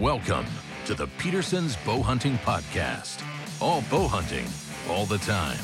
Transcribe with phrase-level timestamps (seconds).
[0.00, 0.46] Welcome
[0.86, 3.22] to the Peterson's Bow Hunting Podcast.
[3.60, 4.46] All bow hunting,
[4.88, 5.58] all the time.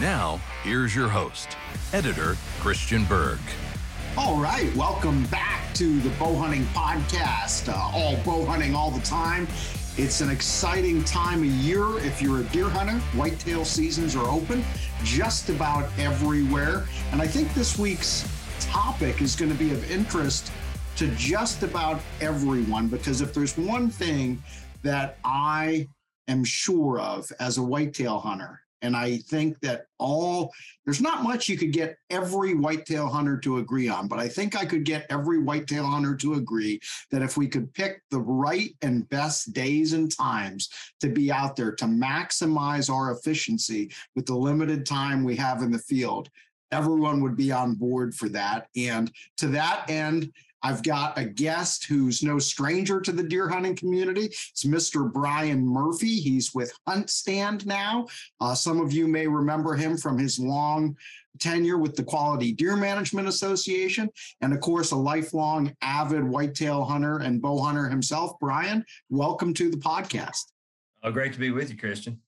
[0.00, 1.56] Now, here's your host,
[1.92, 3.38] editor Christian Berg.
[4.16, 7.72] All right, welcome back to the Bow Hunting Podcast.
[7.72, 9.46] Uh, all bow hunting all the time.
[9.96, 11.98] It's an exciting time of year.
[11.98, 14.64] If you're a deer hunter, whitetail seasons are open
[15.04, 16.88] just about everywhere.
[17.12, 20.50] And I think this week's topic is going to be of interest
[20.98, 24.42] to just about everyone because if there's one thing
[24.82, 25.86] that I
[26.26, 30.52] am sure of as a whitetail hunter, and I think that all
[30.84, 34.56] there's not much you could get every whitetail hunter to agree on, but I think
[34.56, 36.80] I could get every whitetail hunter to agree
[37.12, 40.68] that if we could pick the right and best days and times
[41.00, 45.70] to be out there to maximize our efficiency with the limited time we have in
[45.70, 46.28] the field,
[46.72, 48.66] everyone would be on board for that.
[48.76, 53.76] And to that end, I've got a guest who's no stranger to the deer hunting
[53.76, 54.26] community.
[54.26, 55.10] It's Mr.
[55.10, 56.20] Brian Murphy.
[56.20, 58.06] He's with Hunt Stand now.
[58.40, 60.96] Uh, some of you may remember him from his long
[61.38, 64.08] tenure with the Quality Deer Management Association,
[64.40, 68.32] and of course, a lifelong avid whitetail hunter and bow hunter himself.
[68.40, 70.46] Brian, welcome to the podcast.
[71.04, 72.20] Oh, great to be with you, Christian.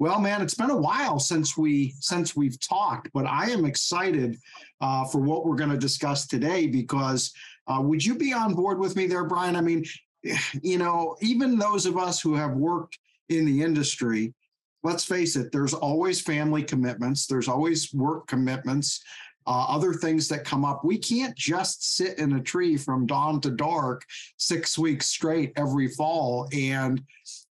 [0.00, 4.38] Well, man, it's been a while since we since we've talked, but I am excited
[4.80, 7.32] uh, for what we're going to discuss today because
[7.68, 9.56] uh, would you be on board with me there, Brian?
[9.56, 9.84] I mean,
[10.62, 14.34] you know, even those of us who have worked in the industry,
[14.82, 19.00] let's face it, there's always family commitments, there's always work commitments,
[19.46, 20.84] uh, other things that come up.
[20.84, 24.04] We can't just sit in a tree from dawn to dark
[24.36, 27.02] six weeks straight every fall and,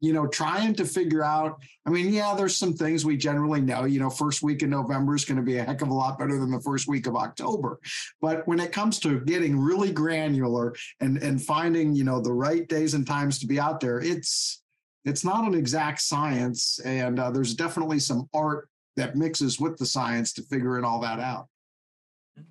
[0.02, 1.61] you know, trying to figure out.
[1.86, 5.16] I mean, yeah, there's some things we generally know, you know, first week in November
[5.16, 7.16] is going to be a heck of a lot better than the first week of
[7.16, 7.80] October.
[8.21, 12.67] But when it comes to getting really granular and, and finding, you know, the right
[12.67, 14.61] days and times to be out there, it's,
[15.05, 16.80] it's not an exact science.
[16.86, 21.20] And uh, there's definitely some art that mixes with the science to figuring all that
[21.20, 21.48] out.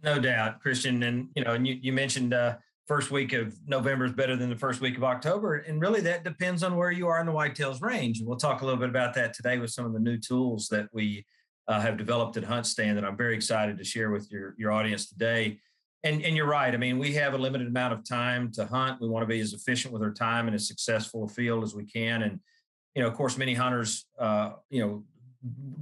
[0.03, 1.03] No doubt, Christian.
[1.03, 2.57] And you know, and you, you mentioned uh,
[2.87, 6.25] first week of November is better than the first week of October, and really that
[6.25, 8.19] depends on where you are in the whitetails range.
[8.19, 10.69] And we'll talk a little bit about that today with some of the new tools
[10.69, 11.27] that we
[11.69, 14.73] uh, have developed at Hunt Stand that I'm very excited to share with your your
[14.73, 15.59] audience today.
[16.05, 16.75] And and you're right.
[16.75, 19.01] I mean, we have a limited amount of time to hunt.
[19.01, 21.75] We want to be as efficient with our time and as successful a field as
[21.75, 22.23] we can.
[22.23, 22.41] And
[22.95, 25.05] you know, of course, many hunters, uh, you know,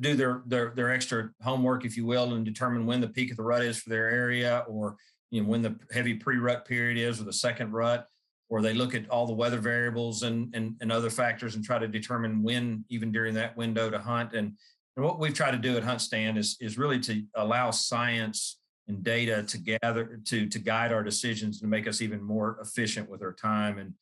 [0.01, 3.37] do their, their their extra homework, if you will, and determine when the peak of
[3.37, 4.97] the rut is for their area, or
[5.31, 8.07] you know when the heavy pre-rut period is, or the second rut,
[8.49, 11.79] or they look at all the weather variables and and, and other factors and try
[11.79, 14.33] to determine when, even during that window, to hunt.
[14.33, 14.57] And
[14.97, 18.59] and what we've tried to do at Hunt Stand is is really to allow science
[18.89, 23.09] and data to gather to to guide our decisions and make us even more efficient
[23.09, 23.79] with our time.
[23.79, 23.95] And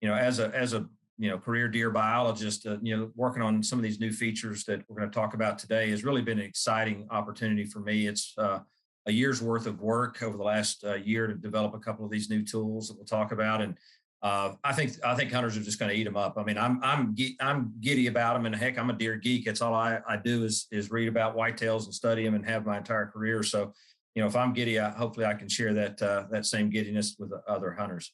[0.00, 0.86] you know, as a as a
[1.18, 4.64] you know career deer biologist uh, you know working on some of these new features
[4.64, 8.06] that we're going to talk about today has really been an exciting opportunity for me
[8.06, 8.58] it's uh,
[9.06, 12.10] a year's worth of work over the last uh, year to develop a couple of
[12.10, 13.76] these new tools that we'll talk about and
[14.22, 16.38] uh, I think I think hunters are just going to eat them up.
[16.38, 19.46] I mean, I'm I'm I'm giddy about them, and heck, I'm a deer geek.
[19.46, 22.64] It's all I, I do is is read about whitetails and study them, and have
[22.64, 23.42] my entire career.
[23.42, 23.72] So,
[24.14, 27.14] you know, if I'm giddy, I, hopefully I can share that uh, that same giddiness
[27.18, 28.12] with other hunters.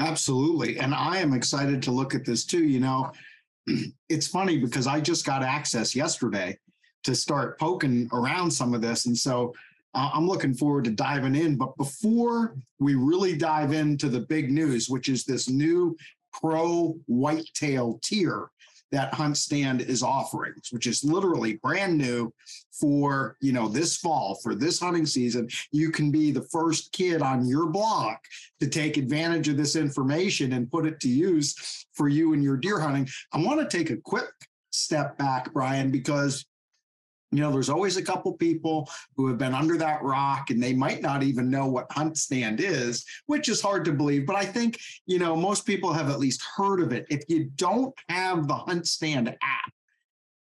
[0.00, 0.78] Absolutely.
[0.78, 2.64] And I am excited to look at this too.
[2.64, 3.12] You know,
[4.08, 6.58] it's funny because I just got access yesterday
[7.04, 9.06] to start poking around some of this.
[9.06, 9.54] And so
[9.94, 11.56] uh, I'm looking forward to diving in.
[11.56, 15.96] But before we really dive into the big news, which is this new
[16.32, 18.50] pro whitetail tier
[18.94, 22.32] that Hunt Stand is offering, which is literally brand new
[22.72, 25.48] for you know this fall for this hunting season.
[25.72, 28.20] You can be the first kid on your block
[28.60, 32.56] to take advantage of this information and put it to use for you and your
[32.56, 33.08] deer hunting.
[33.32, 34.30] I want to take a quick
[34.70, 36.44] step back, Brian, because
[37.34, 40.72] you know, there's always a couple people who have been under that rock and they
[40.72, 44.24] might not even know what hunt stand is, which is hard to believe.
[44.24, 47.06] But I think, you know, most people have at least heard of it.
[47.10, 49.72] If you don't have the hunt stand app,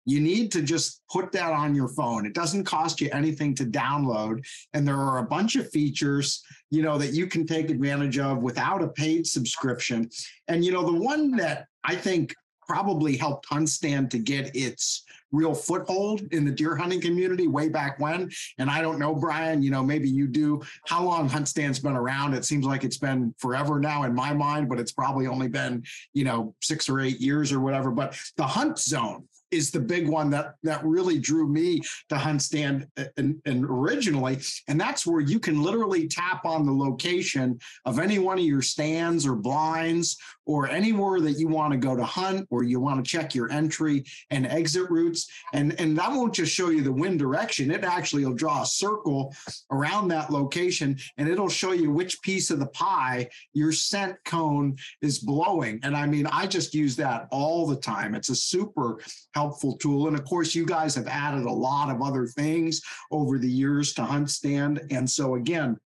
[0.05, 2.27] you need to just put that on your phone.
[2.27, 4.45] It doesn't cost you anything to download.
[4.75, 8.39] And there are a bunch of features, you know, that you can take advantage of
[8.39, 10.11] without a paid subscription.
[10.49, 12.35] And, you know, the one that I think
[12.67, 17.69] probably helped Hunt Stand to get its real foothold in the deer hunting community way
[17.69, 18.31] back when.
[18.59, 20.61] And I don't know, Brian, you know, maybe you do.
[20.87, 22.35] How long Hunt Stand's been around?
[22.35, 25.85] It seems like it's been forever now in my mind, but it's probably only been,
[26.13, 27.91] you know, six or eight years or whatever.
[27.91, 32.43] But the hunt zone is the big one that that really drew me to hunt
[32.43, 34.39] stand uh, and, and, originally
[34.69, 38.63] and that's where you can literally tap on the location of any one of your
[38.63, 40.17] stands or blinds
[40.51, 43.49] or anywhere that you want to go to hunt or you want to check your
[43.53, 45.31] entry and exit routes.
[45.53, 48.67] And, and that won't just show you the wind direction, it actually will draw a
[48.67, 49.33] circle
[49.71, 54.77] around that location and it'll show you which piece of the pie your scent cone
[55.03, 55.79] is blowing.
[55.85, 58.17] And I mean, I just use that all the time.
[58.17, 58.99] It's a super
[59.35, 60.09] helpful tool.
[60.09, 62.81] And of course, you guys have added a lot of other things
[63.13, 64.83] over the years to Hunt Stand.
[64.91, 65.79] And so, again,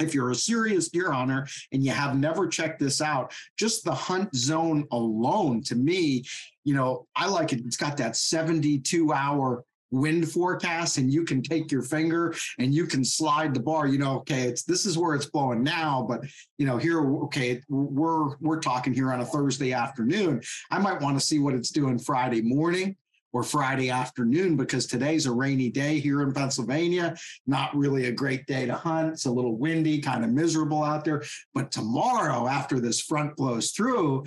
[0.00, 3.94] if you're a serious deer hunter and you have never checked this out, just the
[3.94, 6.24] hunt zone alone, to me,
[6.64, 7.60] you know, I like it.
[7.64, 12.84] It's got that 72 hour wind forecast and you can take your finger and you
[12.86, 16.20] can slide the bar you know okay it's this is where it's blowing now but
[16.58, 20.40] you know here okay we're we're talking here on a thursday afternoon
[20.72, 22.96] i might want to see what it's doing friday morning
[23.34, 27.14] or Friday afternoon because today's a rainy day here in Pennsylvania.
[27.46, 29.12] Not really a great day to hunt.
[29.12, 31.22] It's a little windy, kind of miserable out there.
[31.52, 34.24] But tomorrow, after this front blows through,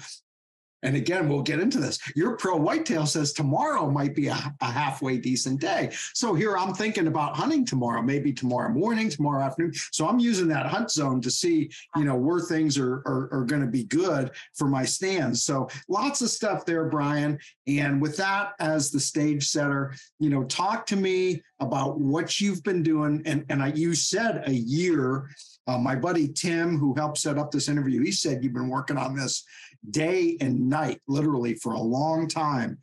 [0.88, 2.00] and again, we'll get into this.
[2.16, 5.90] Your pro whitetail says tomorrow might be a, a, halfway decent day.
[6.14, 9.74] So here I'm thinking about hunting tomorrow, maybe tomorrow morning, tomorrow afternoon.
[9.92, 13.44] So I'm using that hunt zone to see, you know, where things are, are, are
[13.44, 15.44] going to be good for my stands.
[15.44, 17.38] So lots of stuff there, Brian.
[17.68, 22.64] And with that as the stage setter, you know, talk to me about what you've
[22.64, 23.22] been doing.
[23.26, 25.30] And, and I, you said a year.
[25.68, 28.96] Uh, my buddy Tim, who helped set up this interview, he said you've been working
[28.98, 29.44] on this
[29.92, 32.78] day and night, literally for a long time.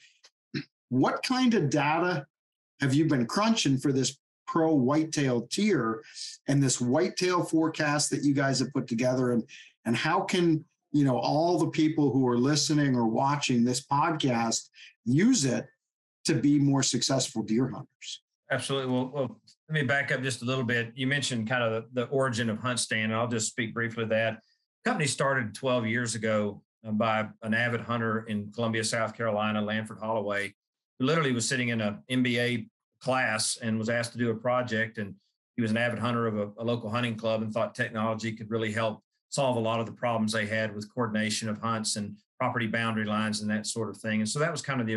[0.88, 2.26] What kind of data
[2.80, 6.02] have you been crunching for this pro whitetail tier
[6.48, 9.32] and this whitetail forecast that you guys have put together?
[9.32, 9.42] And,
[9.84, 14.68] and how can you know all the people who are listening or watching this podcast
[15.04, 15.66] use it
[16.24, 18.22] to be more successful deer hunters?
[18.50, 18.92] Absolutely.
[18.92, 20.92] Well, well, let me back up just a little bit.
[20.94, 24.04] You mentioned kind of the, the origin of Hunt Stand, and I'll just speak briefly
[24.04, 24.40] to that.
[24.84, 30.54] Company started 12 years ago by an avid hunter in Columbia, South Carolina, Lanford Holloway,
[30.98, 32.68] who literally was sitting in an MBA
[33.00, 34.98] class and was asked to do a project.
[34.98, 35.14] And
[35.56, 38.50] he was an avid hunter of a, a, local hunting club and thought technology could
[38.50, 42.16] really help solve a lot of the problems they had with coordination of hunts and
[42.38, 44.20] property boundary lines and that sort of thing.
[44.20, 44.94] And so that was kind of the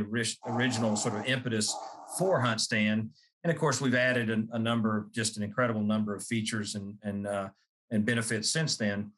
[0.47, 1.75] original sort of impetus
[2.17, 3.09] for Hunt Stand.
[3.43, 6.95] And of course, we've added a, a number, just an incredible number of features and
[7.03, 7.49] and uh,
[7.91, 9.11] and benefits since then.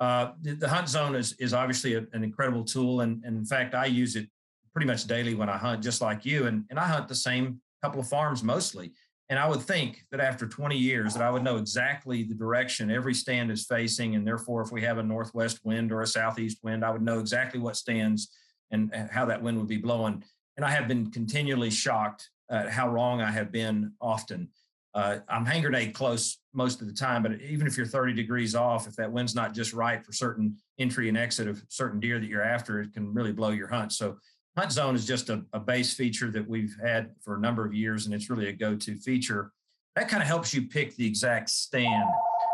[0.00, 3.02] Uh, the, the, hunt zone is, is obviously a, an incredible tool.
[3.02, 4.28] And, and, in fact, I use it
[4.72, 6.46] pretty much daily when I hunt, just like you.
[6.46, 8.92] And, and I hunt the same couple of farms mostly.
[9.30, 12.90] And I would think that after 20 years that I would know exactly the direction
[12.90, 14.16] every stand is facing.
[14.16, 17.20] And therefore, if we have a northwest wind or a southeast wind, I would know
[17.20, 18.28] exactly what stands
[18.70, 20.24] and how that wind would be blowing.
[20.56, 24.50] And I have been continually shocked at how wrong I have been often.
[24.94, 28.54] Uh, I'm hand grenade close most of the time, but even if you're 30 degrees
[28.54, 32.20] off, if that wind's not just right for certain entry and exit of certain deer
[32.20, 33.92] that you're after, it can really blow your hunt.
[33.92, 34.16] So
[34.56, 37.74] hunt zone is just a, a base feature that we've had for a number of
[37.74, 39.50] years, and it's really a go-to feature.
[39.96, 42.08] That kind of helps you pick the exact stand.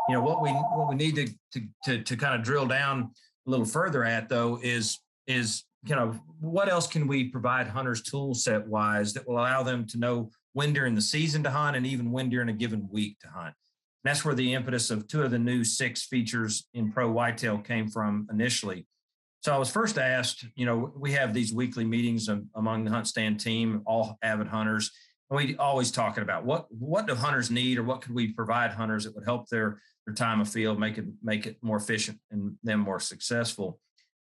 [0.09, 3.11] You know what we what we need to to to, to kind of drill down
[3.47, 8.03] a little further at though is is you know what else can we provide hunters
[8.03, 11.77] tool set wise that will allow them to know when during the season to hunt
[11.77, 13.55] and even when during a given week to hunt.
[14.03, 17.59] And that's where the impetus of two of the new six features in Pro Whitetail
[17.59, 18.87] came from initially.
[19.43, 23.07] So I was first asked, you know, we have these weekly meetings among the hunt
[23.07, 24.91] stand team, all avid hunters,
[25.31, 28.73] and we always talking about what what do hunters need or what could we provide
[28.73, 32.19] hunters that would help their their time of field, make it make it more efficient
[32.31, 33.79] and them more successful.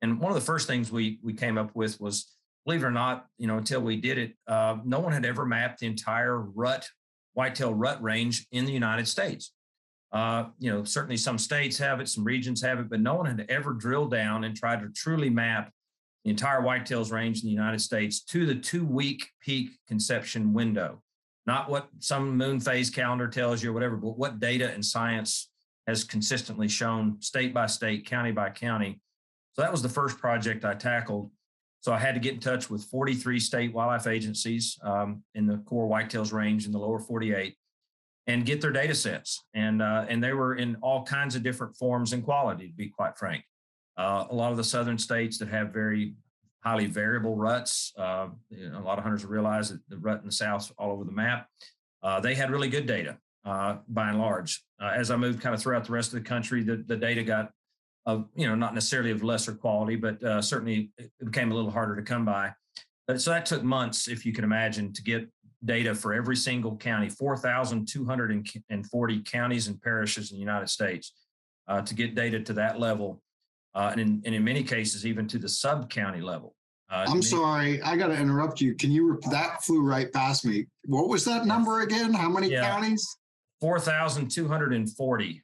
[0.02, 2.34] And one of the first things we we came up with was
[2.66, 5.46] believe it or not, you know, until we did it, uh, no one had ever
[5.46, 6.88] mapped the entire rut,
[7.34, 9.54] whitetail rut range in the United States.
[10.12, 13.26] Uh, you know, certainly some states have it, some regions have it, but no one
[13.26, 15.72] had ever drilled down and tried to truly map
[16.24, 21.02] the entire whitetails range in the United States to the two week peak conception window.
[21.48, 25.50] Not what some moon phase calendar tells you or whatever, but what data and science
[25.88, 29.02] has consistently shown state by state, county by county.
[29.54, 31.32] So that was the first project I tackled.
[31.82, 35.58] So I had to get in touch with 43 state wildlife agencies um, in the
[35.66, 37.56] core whitetails range in the lower 48
[38.28, 39.44] and get their data sets.
[39.56, 42.88] And, uh, and they were in all kinds of different forms and quality, to be
[42.88, 43.44] quite frank.
[43.98, 46.14] Uh, a lot of the southern states that have very
[46.64, 50.26] highly variable ruts, uh, you know, a lot of hunters realize that the rut in
[50.28, 51.48] the south all over the map.
[52.04, 54.64] Uh, they had really good data uh, by and large.
[54.80, 57.24] Uh, as I moved kind of throughout the rest of the country, the, the data
[57.24, 57.52] got
[58.06, 61.72] of you know not necessarily of lesser quality, but uh, certainly it became a little
[61.72, 62.52] harder to come by.
[63.08, 65.28] But so that took months, if you can imagine, to get
[65.66, 71.14] data for every single county, 4,240 counties and parishes in the United States,
[71.68, 73.22] uh, to get data to that level.
[73.74, 76.56] uh, and, in, and in many cases, even to the sub county level.
[76.90, 78.76] Uh, I'm sorry, I got to interrupt you.
[78.76, 79.18] Can you?
[79.30, 80.66] That flew right past me.
[80.86, 82.14] What was that number again?
[82.14, 82.70] How many yeah.
[82.70, 83.08] counties?
[83.62, 85.42] Four thousand two hundred and forty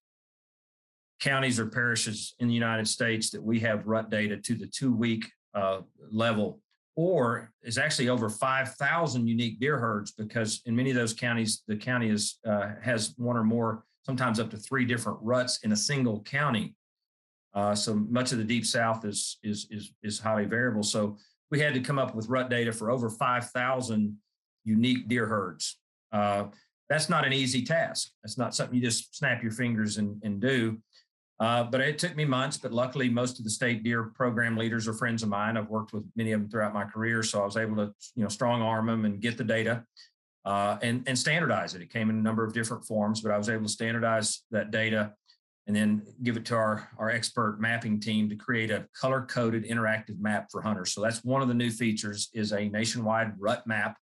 [1.19, 4.93] counties or parishes in the United States that we have rut data to the two
[4.93, 5.81] week uh,
[6.11, 6.59] level,
[6.95, 11.75] or is actually over 5,000 unique deer herds because in many of those counties, the
[11.75, 15.75] county is, uh, has one or more, sometimes up to three different ruts in a
[15.75, 16.75] single county.
[17.53, 20.83] Uh, so much of the deep south is, is, is, is highly variable.
[20.83, 21.17] So
[21.49, 24.17] we had to come up with rut data for over 5,000
[24.63, 25.79] unique deer herds.
[26.11, 26.45] Uh,
[26.89, 28.11] that's not an easy task.
[28.23, 30.77] That's not something you just snap your fingers and, and do.
[31.39, 34.87] Uh, but it took me months, but luckily most of the state deer program leaders
[34.87, 35.55] are friends of mine.
[35.55, 37.21] I've worked with many of them throughout my career.
[37.21, 39.83] So I was able to, you know, strong arm them and get the data
[40.45, 41.81] uh, and, and standardize it.
[41.81, 44.71] It came in a number of different forms, but I was able to standardize that
[44.71, 45.13] data
[45.67, 49.65] and then give it to our, our expert mapping team to create a color coded
[49.65, 50.93] interactive map for hunters.
[50.93, 53.97] So that's one of the new features is a nationwide rut map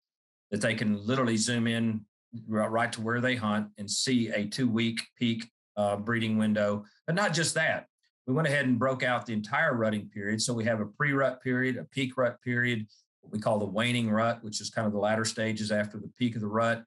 [0.51, 2.05] that they can literally zoom in
[2.49, 6.85] right to where they hunt and see a two week peak uh, breeding window.
[7.07, 7.87] But not just that,
[8.27, 10.41] we went ahead and broke out the entire rutting period.
[10.41, 12.87] So we have a pre rut period, a peak rut period,
[13.21, 16.11] what we call the waning rut, which is kind of the latter stages after the
[16.19, 16.85] peak of the rut,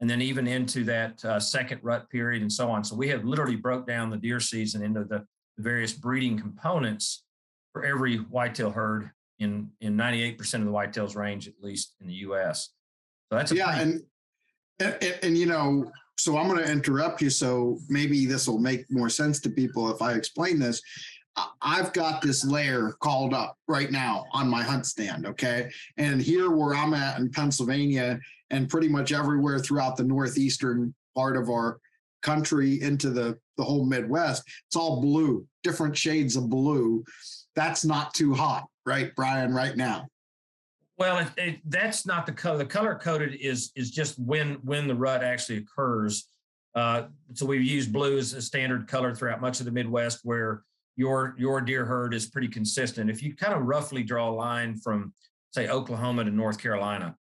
[0.00, 2.84] and then even into that uh, second rut period and so on.
[2.84, 5.24] So we have literally broke down the deer season into the,
[5.56, 7.24] the various breeding components
[7.72, 12.14] for every whitetail herd in in 98% of the whitetails range, at least in the
[12.14, 12.70] U.S.
[13.30, 14.00] So that's yeah, pretty-
[14.80, 17.30] and, and and you know so I'm going to interrupt you.
[17.30, 20.82] So maybe this will make more sense to people if I explain this.
[21.62, 25.26] I've got this layer called up right now on my hunt stand.
[25.26, 25.70] Okay.
[25.96, 28.18] And here where I'm at in Pennsylvania
[28.50, 31.78] and pretty much everywhere throughout the northeastern part of our
[32.22, 37.04] country into the, the whole Midwest, it's all blue, different shades of blue.
[37.54, 40.08] That's not too hot, right, Brian, right now?
[40.98, 42.58] Well, it, it, that's not the color.
[42.58, 46.28] The color coded is is just when when the rut actually occurs.
[46.74, 50.64] Uh, so we've used blue as a standard color throughout much of the Midwest, where
[50.96, 53.08] your your deer herd is pretty consistent.
[53.08, 55.14] If you kind of roughly draw a line from
[55.52, 57.16] say Oklahoma to North Carolina,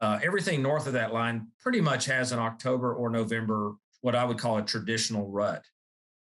[0.00, 4.24] uh, everything north of that line pretty much has an October or November what I
[4.24, 5.64] would call a traditional rut.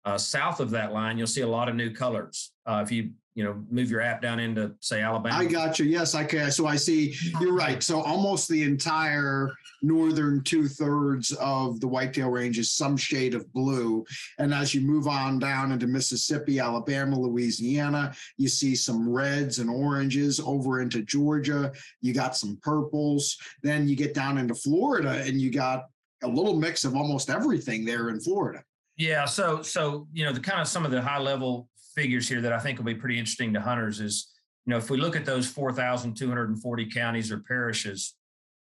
[0.05, 2.53] Uh, south of that line, you'll see a lot of new colors.
[2.67, 5.37] Uh, if you you know move your app down into say Alabama.
[5.37, 5.85] I got you.
[5.85, 6.51] Yes, I can.
[6.51, 7.83] So I see you're right.
[7.83, 13.53] So almost the entire northern two thirds of the whitetail range is some shade of
[13.53, 14.05] blue,
[14.39, 19.69] and as you move on down into Mississippi, Alabama, Louisiana, you see some reds and
[19.69, 20.41] oranges.
[20.41, 23.37] Over into Georgia, you got some purples.
[23.63, 25.85] Then you get down into Florida, and you got
[26.23, 28.65] a little mix of almost everything there in Florida.
[28.97, 32.41] Yeah, so so you know the kind of some of the high level figures here
[32.43, 34.33] that I think will be pretty interesting to hunters is,
[34.67, 38.15] you know, if we look at those 4,240 counties or parishes,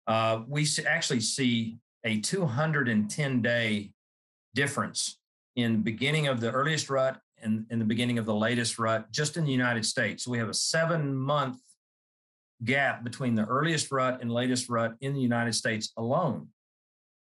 [0.08, 3.92] uh, we actually see a 210 day
[4.56, 5.20] difference
[5.56, 9.12] in the beginning of the earliest rut and in the beginning of the latest rut
[9.12, 10.24] just in the United States.
[10.24, 11.58] So we have a seven month
[12.64, 16.48] gap between the earliest rut and latest rut in the United States alone.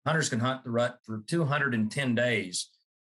[0.05, 2.69] Hunters can hunt the rut for 210 days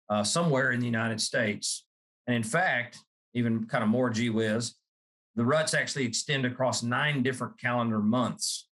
[0.08, 1.84] uh, somewhere in the United States
[2.28, 2.98] and in fact,
[3.34, 4.74] even kind of more gee whiz,
[5.34, 8.68] the ruts actually extend across nine different calendar months.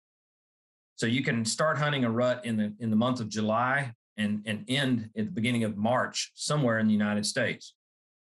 [0.97, 4.41] So you can start hunting a rut in the in the month of July and
[4.45, 7.73] and end at the beginning of March somewhere in the United States.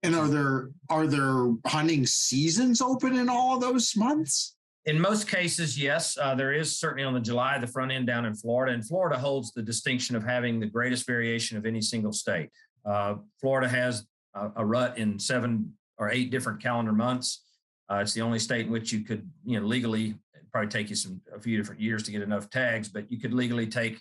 [0.03, 4.55] And are there are there hunting seasons open in all of those months?
[4.85, 6.17] In most cases, yes.
[6.17, 9.19] Uh, there is certainly on the July, the front end down in Florida, and Florida
[9.19, 12.51] holds the distinction of having the greatest variation of any single state.
[12.85, 14.07] Uh, Florida has
[14.37, 17.43] a, a rut in seven or eight different calendar months.
[17.91, 20.15] Uh, it's the only state in which you could, you know, legally
[20.53, 23.35] probably take you some a few different years to get enough tags, but you could
[23.35, 24.01] legally take,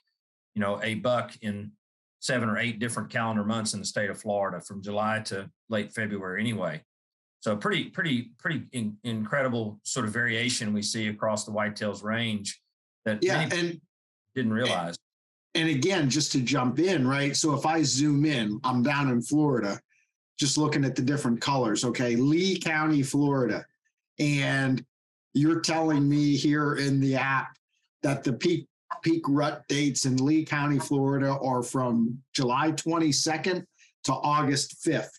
[0.53, 1.71] you know, a buck in
[2.19, 5.93] seven or eight different calendar months in the state of Florida from July to late
[5.93, 6.81] February anyway.
[7.41, 12.59] So pretty, pretty, pretty in, incredible sort of variation we see across the whitetails range
[13.03, 13.79] that yeah, and
[14.33, 14.95] didn't realize.
[15.53, 17.35] And again, just to jump in, right?
[17.35, 19.79] So if I zoom in, I'm down in Florida
[20.37, 21.85] just looking at the different colors.
[21.85, 23.65] Okay, Lee County, Florida.
[24.19, 24.83] And
[25.33, 27.57] you're telling me here in the app
[28.03, 28.67] that the peak
[29.03, 33.63] peak rut dates in Lee County, Florida are from July 22nd
[34.05, 35.09] to August 5th.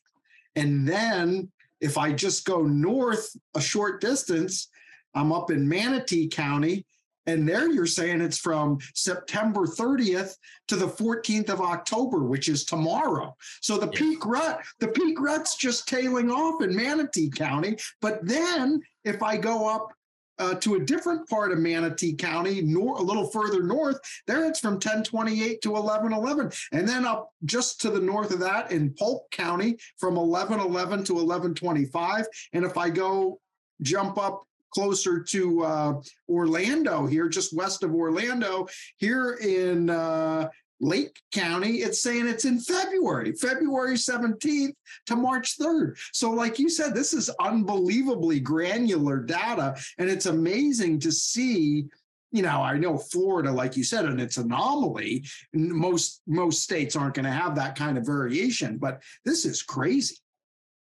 [0.55, 4.69] And then if I just go north a short distance,
[5.15, 6.87] I'm up in Manatee County
[7.27, 10.35] And there you're saying it's from September 30th
[10.69, 13.35] to the 14th of October, which is tomorrow.
[13.61, 17.77] So the peak rut, the peak rut's just tailing off in Manatee County.
[18.01, 19.93] But then if I go up
[20.39, 23.99] uh, to a different part of Manatee County, nor, a little further north.
[24.27, 26.53] There it's from 1028 to 1111.
[26.73, 31.15] And then up just to the north of that in Polk County from 1111 to
[31.15, 32.27] 1125.
[32.53, 33.41] And if I go
[33.83, 38.69] jump up closer to uh, Orlando here, just west of Orlando,
[38.99, 44.75] here in uh, Lake County, it's saying it's in February, February 17th
[45.07, 45.97] to March 3rd.
[46.13, 49.75] So, like you said, this is unbelievably granular data.
[49.99, 51.87] And it's amazing to see.
[52.33, 55.25] You know, I know Florida, like you said, and it's anomaly.
[55.55, 60.17] Most most states aren't going to have that kind of variation, but this is crazy.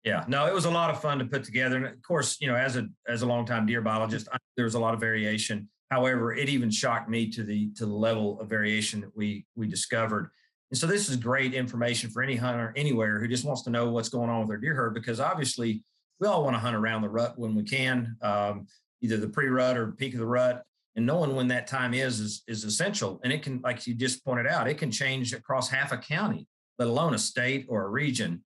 [0.06, 2.46] Yeah, no, it was a lot of fun to put together, and of course, you
[2.46, 5.68] know, as a as a longtime deer biologist, I, there was a lot of variation
[5.90, 9.68] However, it even shocked me to the to the level of variation that we we
[9.68, 10.30] discovered.
[10.70, 13.90] And so this is great information for any hunter anywhere who just wants to know
[13.90, 15.84] what's going on with their deer herd because obviously
[16.18, 18.66] we all want to hunt around the rut when we can, um,
[19.00, 20.64] either the pre-rut or peak of the rut.
[20.96, 23.20] And knowing when that time is, is is essential.
[23.22, 26.48] And it can, like you just pointed out, it can change across half a county,
[26.80, 28.42] let alone a state or a region.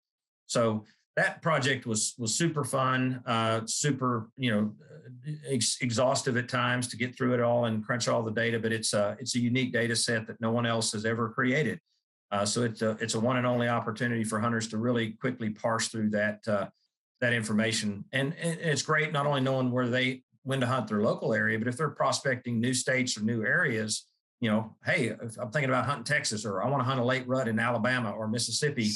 [0.46, 0.84] So
[1.16, 4.72] that project was was super fun, uh, super you know
[5.48, 8.58] ex- exhaustive at times to get through it all and crunch all the data.
[8.58, 11.80] But it's a it's a unique data set that no one else has ever created.
[12.30, 15.50] Uh, so it's a it's a one and only opportunity for hunters to really quickly
[15.50, 16.66] parse through that uh,
[17.20, 18.04] that information.
[18.12, 21.58] And, and it's great not only knowing where they when to hunt their local area,
[21.58, 24.06] but if they're prospecting new states or new areas,
[24.40, 27.28] you know, hey, I'm thinking about hunting Texas or I want to hunt a late
[27.28, 28.90] rut in Alabama or Mississippi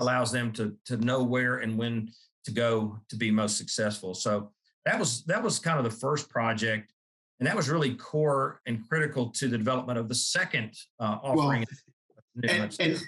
[0.00, 2.10] allows them to to know where and when
[2.44, 4.14] to go to be most successful.
[4.14, 4.50] So
[4.84, 6.92] that was that was kind of the first project,
[7.38, 11.66] and that was really core and critical to the development of the second uh, offering.
[11.66, 13.02] Well, and, and,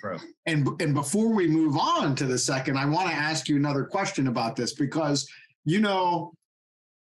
[0.46, 3.84] and, and before we move on to the second, I want to ask you another
[3.84, 5.26] question about this because
[5.64, 6.32] you know,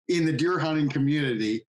[0.08, 1.64] in the deer hunting community,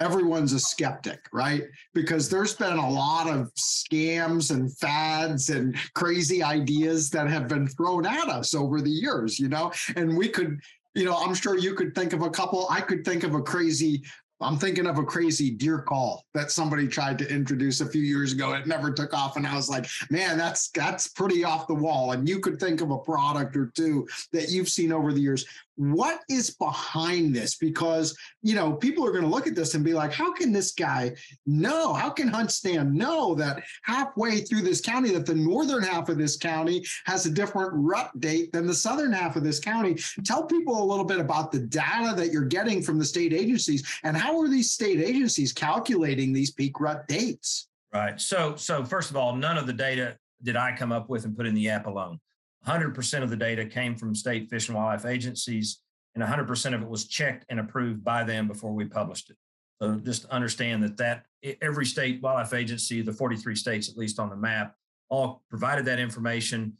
[0.00, 1.64] everyone's a skeptic, right?
[1.94, 7.66] Because there's been a lot of scams and fads and crazy ideas that have been
[7.66, 10.60] thrown at us over the years, you know, and we could.
[10.94, 12.66] You know, I'm sure you could think of a couple.
[12.70, 14.02] I could think of a crazy
[14.40, 18.32] I'm thinking of a crazy deer call that somebody tried to introduce a few years
[18.32, 18.52] ago.
[18.52, 22.12] It never took off, and I was like, "Man, that's that's pretty off the wall."
[22.12, 25.44] And you could think of a product or two that you've seen over the years.
[25.78, 27.56] What is behind this?
[27.56, 30.52] Because you know people are going to look at this and be like, "How can
[30.52, 31.14] this guy
[31.46, 31.92] know?
[31.92, 36.18] How can Hunt Stand know that halfway through this county that the northern half of
[36.18, 40.44] this county has a different rut date than the southern half of this county?" Tell
[40.44, 44.16] people a little bit about the data that you're getting from the state agencies and
[44.16, 47.68] how are these state agencies calculating these peak rut dates?
[47.92, 48.20] Right.
[48.20, 51.36] So, so first of all, none of the data did I come up with and
[51.36, 52.20] put in the app alone.
[52.68, 55.80] 100% of the data came from state fish and wildlife agencies,
[56.14, 59.36] and 100% of it was checked and approved by them before we published it.
[59.80, 61.24] So just understand that that
[61.62, 64.74] every state wildlife agency, the 43 states at least on the map,
[65.08, 66.76] all provided that information.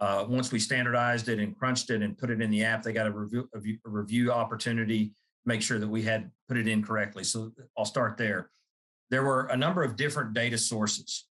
[0.00, 2.92] Uh, once we standardized it and crunched it and put it in the app, they
[2.92, 5.12] got a review, a review opportunity
[5.44, 7.24] make sure that we had put it in correctly.
[7.24, 8.50] So I'll start there.
[9.10, 11.26] There were a number of different data sources.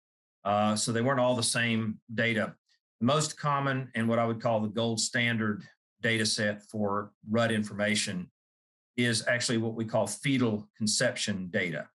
[0.43, 2.55] Uh, so they weren't all the same data.
[2.99, 5.63] Most common and what I would call the gold standard
[6.01, 8.29] data set for rut information
[8.95, 11.87] is actually what we call fetal conception data.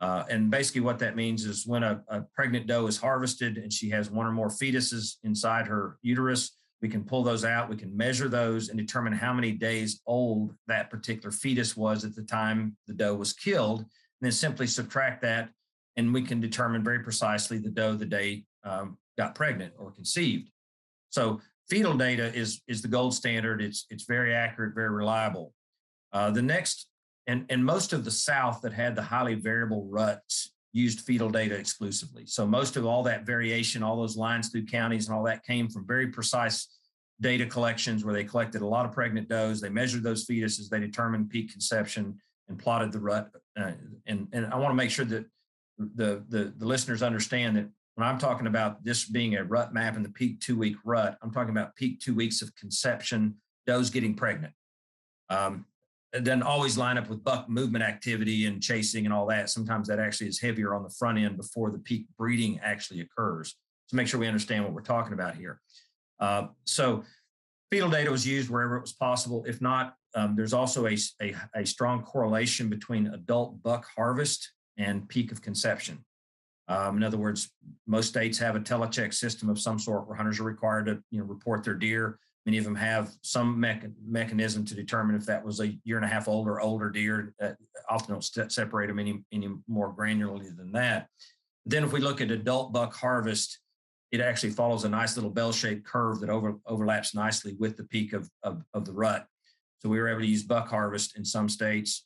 [0.00, 3.72] Uh, and basically, what that means is when a, a pregnant doe is harvested and
[3.72, 6.50] she has one or more fetuses inside her uterus,
[6.82, 10.52] we can pull those out, we can measure those and determine how many days old
[10.66, 13.88] that particular fetus was at the time the doe was killed, and
[14.20, 15.48] then simply subtract that,
[15.96, 20.50] and we can determine very precisely the doe the day um, got pregnant or conceived.
[21.10, 23.62] So fetal data is is the gold standard.
[23.62, 25.52] It's it's very accurate, very reliable.
[26.12, 26.88] Uh, the next,
[27.26, 31.54] and and most of the South that had the highly variable ruts used fetal data
[31.54, 32.26] exclusively.
[32.26, 35.68] So most of all that variation, all those lines through counties and all that came
[35.68, 36.68] from very precise
[37.20, 39.60] data collections where they collected a lot of pregnant does.
[39.60, 40.68] They measured those fetuses.
[40.68, 43.30] They determined peak conception and plotted the rut.
[43.56, 43.72] Uh,
[44.06, 45.24] and, and I want to make sure that
[45.78, 49.96] the, the, the listeners understand that when I'm talking about this being a rut map
[49.96, 53.90] and the peak two week rut, I'm talking about peak two weeks of conception, does
[53.90, 54.52] getting pregnant.
[55.30, 55.66] Um,
[56.12, 59.50] it doesn't always line up with buck movement activity and chasing and all that.
[59.50, 63.56] Sometimes that actually is heavier on the front end before the peak breeding actually occurs.
[63.86, 65.60] So make sure we understand what we're talking about here.
[66.20, 67.04] Uh, so
[67.70, 69.44] fetal data was used wherever it was possible.
[69.46, 75.08] If not, um, there's also a, a, a, strong correlation between adult buck harvest and
[75.08, 76.04] peak of conception.
[76.68, 77.50] Um, in other words,
[77.86, 81.18] most states have a telecheck system of some sort where hunters are required to you
[81.18, 82.18] know, report their deer.
[82.46, 83.58] Many of them have some
[84.06, 87.34] mechanism to determine if that was a year and a half old or older deer.
[87.88, 91.08] Often don't st- separate them any, any more granularly than that.
[91.66, 93.60] Then, if we look at adult buck harvest,
[94.12, 98.12] it actually follows a nice little bell-shaped curve that over, overlaps nicely with the peak
[98.12, 99.26] of, of, of the rut.
[99.80, 102.04] So we were able to use buck harvest in some states.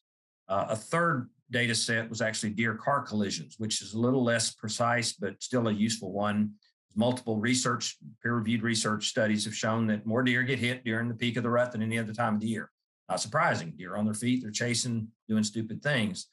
[0.49, 4.55] Uh, a third data set was actually deer car collisions, which is a little less
[4.55, 6.53] precise, but still a useful one.
[6.95, 11.15] Multiple research, peer reviewed research studies have shown that more deer get hit during the
[11.15, 12.71] peak of the rut than any other time of the year.
[13.09, 13.73] Not surprising.
[13.77, 16.29] Deer on their feet, they're chasing, doing stupid things.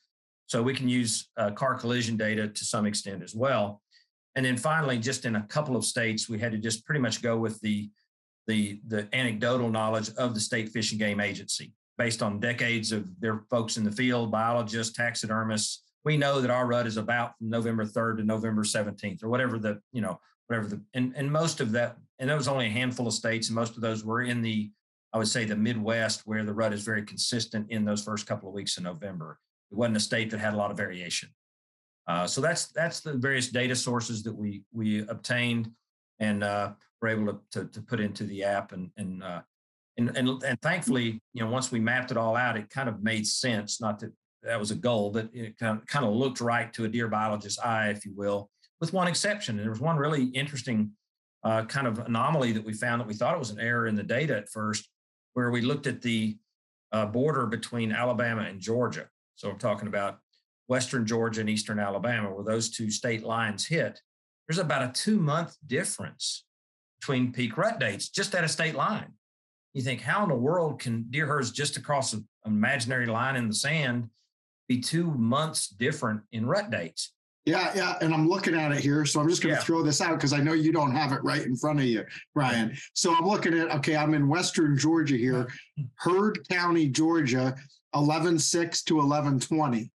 [0.47, 3.81] So we can use uh, car collision data to some extent as well.
[4.35, 7.21] And then finally, just in a couple of states, we had to just pretty much
[7.21, 7.89] go with the
[8.47, 13.19] the the anecdotal knowledge of the state fish and game agency based on decades of
[13.19, 15.83] their folks in the field, biologists, taxidermists.
[16.03, 19.57] We know that our rut is about from November 3rd to November 17th or whatever
[19.57, 22.69] the, you know, whatever the, and, and most of that, and there was only a
[22.69, 24.71] handful of states, and most of those were in the,
[25.13, 28.49] I would say the Midwest, where the rut is very consistent in those first couple
[28.49, 29.39] of weeks in November.
[29.71, 31.29] It wasn't a state that had a lot of variation.
[32.07, 35.71] Uh, so that's that's the various data sources that we we obtained
[36.19, 39.41] and uh, were able to, to, to put into the app and and uh,
[39.97, 43.03] and, and and thankfully, you know, once we mapped it all out, it kind of
[43.03, 43.79] made sense.
[43.79, 44.11] Not that
[44.43, 47.07] that was a goal, but it kind of, kind of looked right to a deer
[47.07, 49.55] biologist's eye, if you will, with one exception.
[49.55, 50.91] And there was one really interesting
[51.43, 53.95] uh, kind of anomaly that we found that we thought it was an error in
[53.95, 54.87] the data at first,
[55.33, 56.37] where we looked at the
[56.91, 59.07] uh, border between Alabama and Georgia.
[59.35, 60.19] So we're talking about
[60.67, 63.99] Western Georgia and Eastern Alabama, where those two state lines hit.
[64.47, 66.45] There's about a two month difference
[66.99, 69.13] between peak rut dates just at a state line
[69.75, 73.49] you think, how in the world can deer herds just across an imaginary line in
[73.49, 74.09] the sand
[74.67, 77.11] be two months different in rut dates?
[77.45, 77.97] Yeah, yeah.
[78.01, 79.05] And I'm looking at it here.
[79.05, 79.65] So I'm just going to yeah.
[79.65, 82.05] throw this out because I know you don't have it right in front of you,
[82.33, 82.75] Brian.
[82.93, 85.47] So I'm looking at, okay, I'm in Western Georgia here,
[85.95, 87.55] Heard County, Georgia,
[87.93, 89.91] 11 6 to 11 20.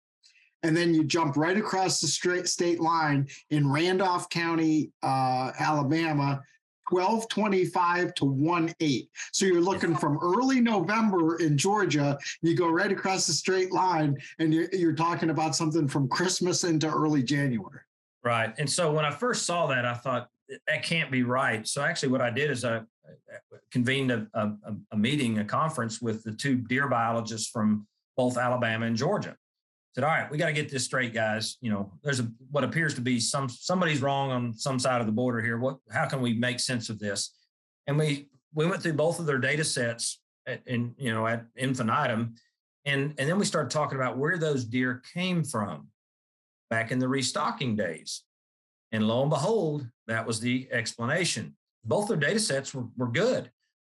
[0.62, 6.42] And then you jump right across the straight state line in Randolph County, uh, Alabama,
[6.91, 9.10] 1225 to 1 8.
[9.32, 14.17] So you're looking from early November in Georgia, you go right across the straight line,
[14.39, 17.82] and you're, you're talking about something from Christmas into early January.
[18.23, 18.54] Right.
[18.58, 20.30] And so when I first saw that, I thought
[20.67, 21.67] that can't be right.
[21.67, 22.82] So actually, what I did is I uh,
[23.71, 24.52] convened a, a,
[24.91, 29.36] a meeting, a conference with the two deer biologists from both Alabama and Georgia
[30.00, 31.58] said, "All right, we got to get this straight, guys.
[31.62, 35.08] You know, there's a what appears to be some somebody's wrong on some side of
[35.08, 35.58] the border here.
[35.58, 35.78] What?
[35.92, 37.34] How can we make sense of this?"
[37.88, 41.46] And we we went through both of their data sets at, in you know at
[41.56, 42.36] infinitum,
[42.86, 45.88] and and then we started talking about where those deer came from
[46.70, 48.24] back in the restocking days,
[48.92, 51.56] and lo and behold, that was the explanation.
[51.84, 53.52] Both their data sets were were good,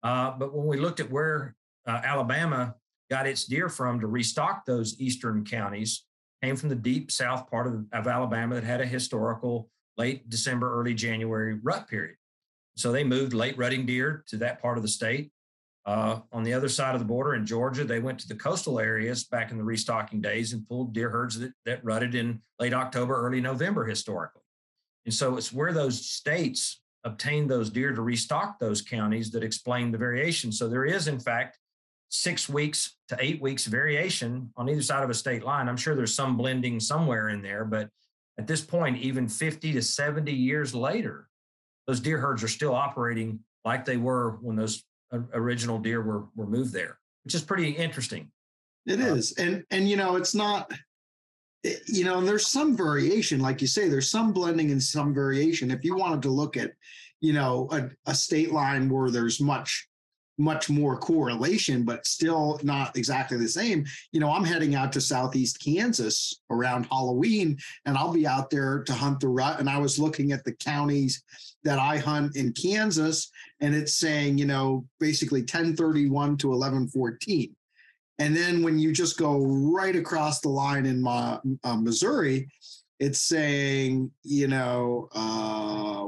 [0.04, 2.76] uh, but when we looked at where uh, Alabama
[3.10, 6.06] got its deer from to restock those eastern counties
[6.42, 10.80] came from the deep south part of, of Alabama that had a historical late December,
[10.80, 12.16] early January rut period.
[12.78, 15.32] So they moved late rutting deer to that part of the state.
[15.86, 18.80] Uh, on the other side of the border in Georgia, they went to the coastal
[18.80, 22.74] areas back in the restocking days and pulled deer herds that, that rutted in late
[22.74, 24.44] October, early November historically.
[25.06, 29.92] And so it's where those states obtained those deer to restock those counties that explain
[29.92, 30.52] the variation.
[30.52, 31.58] So there is, in fact,
[32.10, 35.70] six weeks to eight weeks variation on either side of a state line.
[35.70, 37.90] I'm sure there's some blending somewhere in there, but
[38.38, 41.28] at this point, even 50 to 70 years later,
[41.88, 44.84] those deer herds are still operating like they were when those
[45.34, 48.32] original deer were, were moved there, which is pretty interesting.
[48.86, 49.34] It uh, is.
[49.34, 50.72] And, and, you know, it's not,
[51.66, 55.14] eh, you know, and there's some variation, like you say, there's some blending and some
[55.14, 55.72] variation.
[55.72, 56.72] If you wanted to look at,
[57.22, 59.89] you know, a, a state line where there's much
[60.40, 63.86] much more correlation, but still not exactly the same.
[64.12, 68.84] You know, I'm heading out to Southeast Kansas around Halloween, and I'll be out there
[68.86, 69.60] to hunt the rut.
[69.60, 71.24] And I was looking at the counties
[71.64, 77.56] that I hunt in Kansas, and it's saying, you know, basically 1031 to 1114.
[78.18, 82.50] And then when you just go right across the line in my, uh, Missouri,
[83.00, 86.06] it's saying, you know, uh,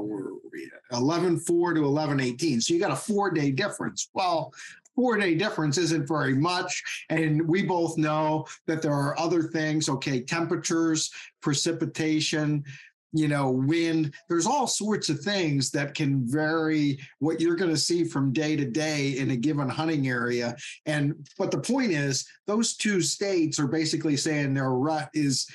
[0.92, 2.60] 11 4 to 11 18.
[2.60, 4.10] So you got a four day difference.
[4.14, 4.52] Well,
[4.94, 6.82] four day difference isn't very much.
[7.08, 12.64] And we both know that there are other things, okay, temperatures, precipitation,
[13.12, 14.14] you know, wind.
[14.28, 18.56] There's all sorts of things that can vary what you're going to see from day
[18.56, 20.56] to day in a given hunting area.
[20.86, 25.46] And but the point is, those two states are basically saying their rut is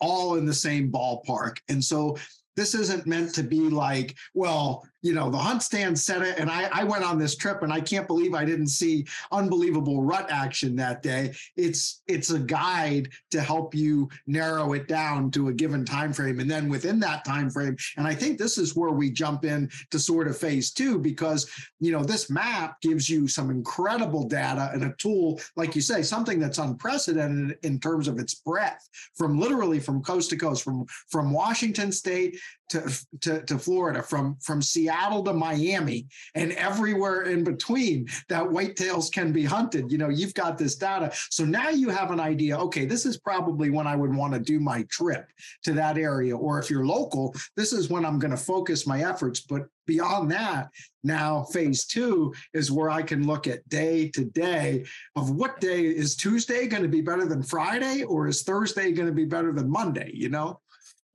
[0.00, 1.56] all in the same ballpark.
[1.68, 2.18] And so
[2.56, 6.38] this isn't meant to be like, well, you know, the hunt stand said it.
[6.38, 10.02] And I, I went on this trip and I can't believe I didn't see unbelievable
[10.02, 11.34] rut action that day.
[11.56, 16.40] It's it's a guide to help you narrow it down to a given time frame.
[16.40, 19.70] And then within that time frame, and I think this is where we jump in
[19.90, 24.70] to sort of phase two, because you know, this map gives you some incredible data
[24.72, 29.38] and a tool, like you say, something that's unprecedented in terms of its breadth, from
[29.38, 32.40] literally from coast to coast, from from Washington State
[32.70, 39.12] to, to, to Florida, from, from Seattle to Miami, and everywhere in between that whitetails
[39.12, 39.92] can be hunted.
[39.92, 41.12] You know, you've got this data.
[41.30, 44.40] So now you have an idea okay, this is probably when I would want to
[44.40, 45.30] do my trip
[45.64, 46.36] to that area.
[46.36, 49.40] Or if you're local, this is when I'm going to focus my efforts.
[49.40, 50.70] But beyond that,
[51.02, 54.84] now phase two is where I can look at day to day
[55.16, 59.08] of what day is Tuesday going to be better than Friday, or is Thursday going
[59.08, 60.10] to be better than Monday?
[60.14, 60.60] You know?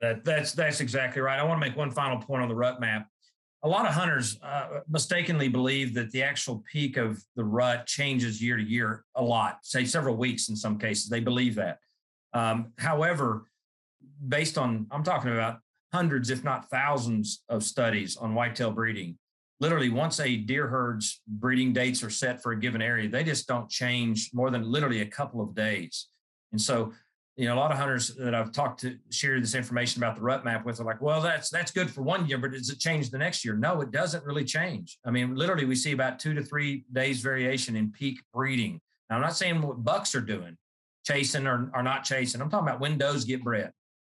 [0.02, 1.40] That, that's that's exactly right.
[1.40, 3.08] I want to make one final point on the rut map.
[3.64, 8.42] A lot of hunters uh, mistakenly believe that the actual peak of the rut changes
[8.42, 11.10] year to year a lot, say several weeks in some cases.
[11.10, 11.80] They believe that.
[12.34, 13.46] Um, however,
[14.28, 15.60] based on I'm talking about
[15.92, 19.18] hundreds, if not thousands, of studies on whitetail breeding.
[19.60, 23.46] Literally, once a deer herd's breeding dates are set for a given area, they just
[23.46, 26.08] don't change more than literally a couple of days.
[26.54, 26.94] And so
[27.40, 30.22] you know, a lot of hunters that I've talked to share this information about the
[30.22, 32.80] rut map with are like, well, that's that's good for one year, but does it
[32.80, 33.56] change the next year?
[33.56, 35.00] No, it doesn't really change.
[35.06, 38.82] I mean, literally, we see about two to three days variation in peak breeding.
[39.10, 40.58] Now, I'm not saying what bucks are doing,
[41.06, 42.42] chasing or, or not chasing.
[42.42, 43.72] I'm talking about when does get bred.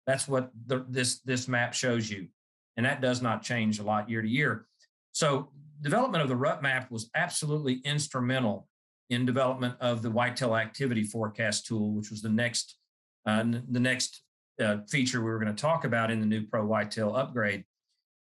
[0.06, 2.28] That's what the, this this map shows you,
[2.76, 4.66] and that does not change a lot year to year.
[5.14, 5.48] So,
[5.80, 8.68] development of the rut map was absolutely instrumental
[9.10, 12.80] in development of the whitetail activity forecast tool, which was the next
[13.26, 14.24] uh, the next
[14.62, 17.64] uh, feature we were going to talk about in the new Pro Whitetail upgrade.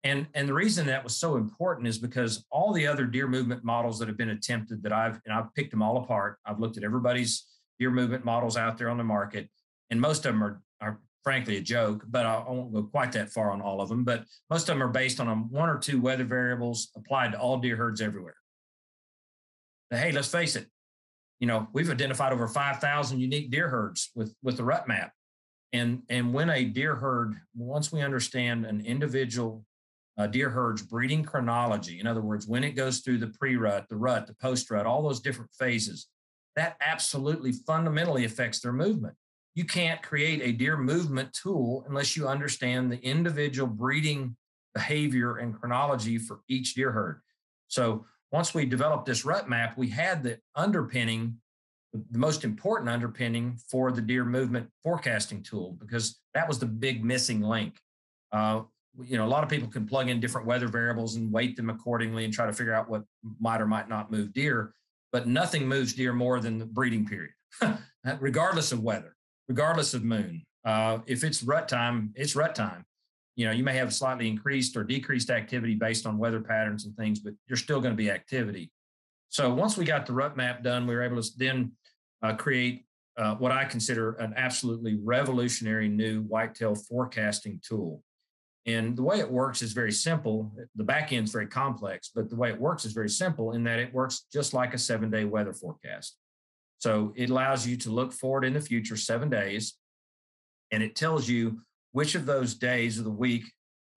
[0.03, 3.63] And, and the reason that was so important is because all the other deer movement
[3.63, 6.37] models that have been attempted that I've, and I've picked them all apart.
[6.45, 7.45] I've looked at everybody's
[7.79, 9.49] deer movement models out there on the market,
[9.89, 13.31] and most of them are, are frankly a joke, but I won't go quite that
[13.31, 14.03] far on all of them.
[14.03, 17.57] But most of them are based on one or two weather variables applied to all
[17.57, 18.35] deer herds everywhere.
[19.89, 20.67] Hey, let's face it,
[21.39, 25.11] you know, we've identified over 5,000 unique deer herds with, with the rut map.
[25.73, 29.65] And, and when a deer herd, once we understand an individual
[30.17, 33.85] uh, deer herd's breeding chronology, in other words, when it goes through the pre rut,
[33.89, 36.07] the rut, the post rut, all those different phases,
[36.55, 39.15] that absolutely fundamentally affects their movement.
[39.55, 44.37] You can't create a deer movement tool unless you understand the individual breeding
[44.73, 47.21] behavior and chronology for each deer herd.
[47.67, 51.37] So once we developed this rut map, we had the underpinning,
[51.93, 57.03] the most important underpinning for the deer movement forecasting tool, because that was the big
[57.03, 57.79] missing link.
[58.31, 58.61] Uh,
[59.03, 61.69] you know, a lot of people can plug in different weather variables and weight them
[61.69, 63.03] accordingly and try to figure out what
[63.39, 64.73] might or might not move deer,
[65.11, 67.33] but nothing moves deer more than the breeding period,
[68.19, 69.15] regardless of weather,
[69.47, 70.43] regardless of moon.
[70.63, 72.85] Uh, if it's rut time, it's rut time
[73.35, 76.95] you know, you may have slightly increased or decreased activity based on weather patterns and
[76.95, 78.71] things, but you're still going to be activity.
[79.29, 81.73] So once we got the rut map done, we were able to then
[82.23, 82.85] uh, create
[83.17, 88.01] uh, what I consider an absolutely revolutionary new whitetail forecasting tool.
[88.65, 90.51] And the way it works is very simple.
[90.75, 93.63] The back end is very complex, but the way it works is very simple in
[93.65, 96.17] that it works just like a seven day weather forecast.
[96.79, 99.75] So it allows you to look forward in the future seven days,
[100.71, 101.61] and it tells you
[101.95, 103.45] which of those days of the week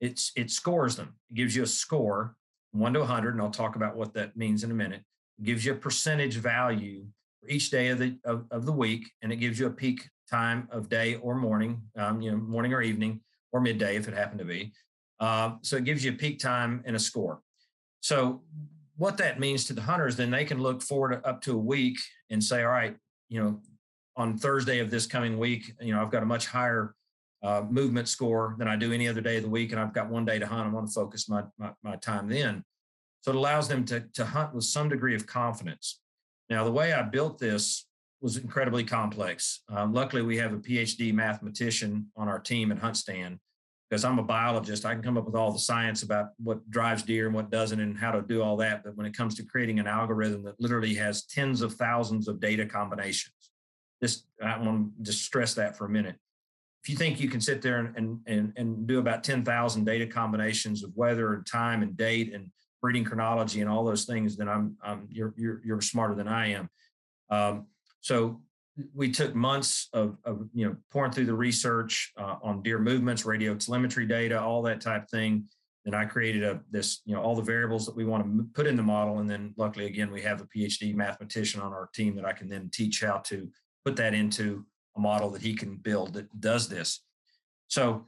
[0.01, 1.17] it's it scores them.
[1.31, 2.37] It gives you a score,
[2.71, 5.03] one to 100, and I'll talk about what that means in a minute.
[5.41, 7.07] It gives you a percentage value
[7.41, 10.09] for each day of the of, of the week, and it gives you a peak
[10.31, 14.15] time of day or morning, um, you know, morning or evening or midday if it
[14.15, 14.73] happened to be.
[15.19, 17.41] Uh, so it gives you a peak time and a score.
[17.99, 18.43] So
[18.97, 21.99] what that means to the hunters, then they can look forward up to a week
[22.31, 22.97] and say, all right,
[23.29, 23.61] you know,
[24.17, 26.95] on Thursday of this coming week, you know, I've got a much higher
[27.43, 29.73] uh, movement score than I do any other day of the week.
[29.73, 30.69] And I've got one day to hunt.
[30.69, 32.65] I want to focus my, my, my time then.
[33.21, 36.01] So it allows them to, to hunt with some degree of confidence.
[36.51, 37.87] Now, the way I built this
[38.21, 39.63] was incredibly complex.
[39.73, 43.39] Uh, luckily, we have a PhD mathematician on our team at Hunt Stand
[43.89, 44.85] because I'm a biologist.
[44.85, 47.81] I can come up with all the science about what drives deer and what doesn't
[47.81, 48.83] and how to do all that.
[48.83, 52.41] But when it comes to creating an algorithm that literally has tens of thousands of
[52.41, 53.35] data combinations,
[54.01, 56.17] this I want to just stress that for a minute
[56.89, 60.83] if you think you can sit there and, and, and do about 10,000 data combinations
[60.83, 64.75] of weather and time and date and breeding chronology and all those things, then I'm,
[64.83, 66.71] I'm you're, you're, you're smarter than I am.
[67.29, 67.67] Um,
[68.01, 68.41] so
[68.95, 73.27] we took months of, of you know pouring through the research uh, on deer movements,
[73.27, 75.45] radio telemetry data, all that type of thing.
[75.85, 78.67] Then I created a this you know all the variables that we want to put
[78.67, 82.17] in the model, and then luckily again we have a PhD mathematician on our team
[82.17, 83.47] that I can then teach how to
[83.85, 84.65] put that into
[84.99, 87.03] a model that he can build that does this.
[87.69, 88.07] So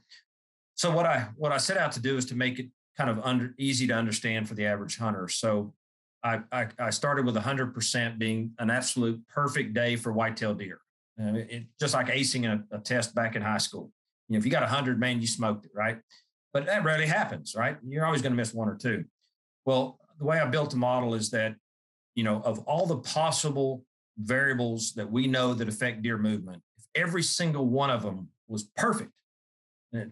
[0.75, 3.19] so what I what I set out to do is to make it kind of
[3.23, 5.27] under easy to understand for the average hunter.
[5.27, 5.73] So
[6.23, 10.79] I, I, I started with 100% being an absolute perfect day for whitetail deer.
[11.17, 13.91] It, just like acing a, a, test back in high school.
[14.27, 15.99] You know, if you got 100, man, you smoked it, right?
[16.53, 17.77] But that rarely happens, right?
[17.87, 19.05] You're always going to miss one or two.
[19.65, 21.55] Well, the way I built the model is that,
[22.15, 23.83] you know, of all the possible
[24.17, 26.61] variables that we know that affect deer movement,
[26.95, 29.11] every single one of them was perfect,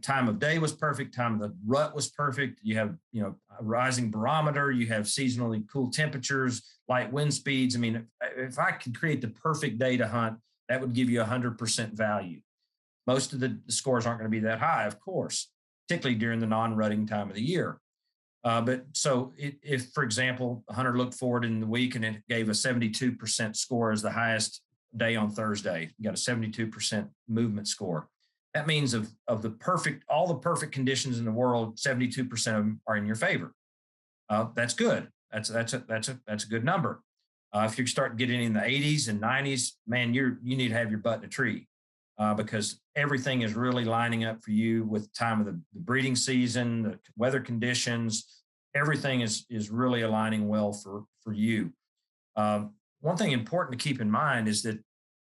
[0.02, 2.60] time of day was perfect time of the rut was perfect.
[2.64, 7.76] You have you know a rising barometer you have seasonally cool temperatures light wind speeds.
[7.76, 10.38] I mean if i could create the perfect day to hunt
[10.68, 12.42] that would give you 100% value.
[13.08, 15.50] Most of the scores aren't going to be that high of course
[15.88, 17.80] particularly during the non-rutting time of the year.
[18.44, 22.06] Uh, but so it, if for example a hunter looked forward in the week and
[22.06, 24.62] it gave a 72% score as the highest
[24.98, 28.10] day on thursday you got a 72% movement score
[28.54, 32.44] that means of, of the perfect, all the perfect conditions in the world, 72% of
[32.44, 33.54] them are in your favor.
[34.30, 35.08] Uh, that's good.
[35.32, 37.02] That's, that's, a, that's, a, that's a good number.
[37.54, 40.76] Uh, if you start getting in the 80s and 90s, man, you're, you need to
[40.76, 41.68] have your butt in a tree
[42.18, 46.16] uh, because everything is really lining up for you with time of the, the breeding
[46.16, 48.42] season, the weather conditions,
[48.76, 51.72] everything is, is really aligning well for, for you.
[52.36, 54.80] Um, one thing important to keep in mind is that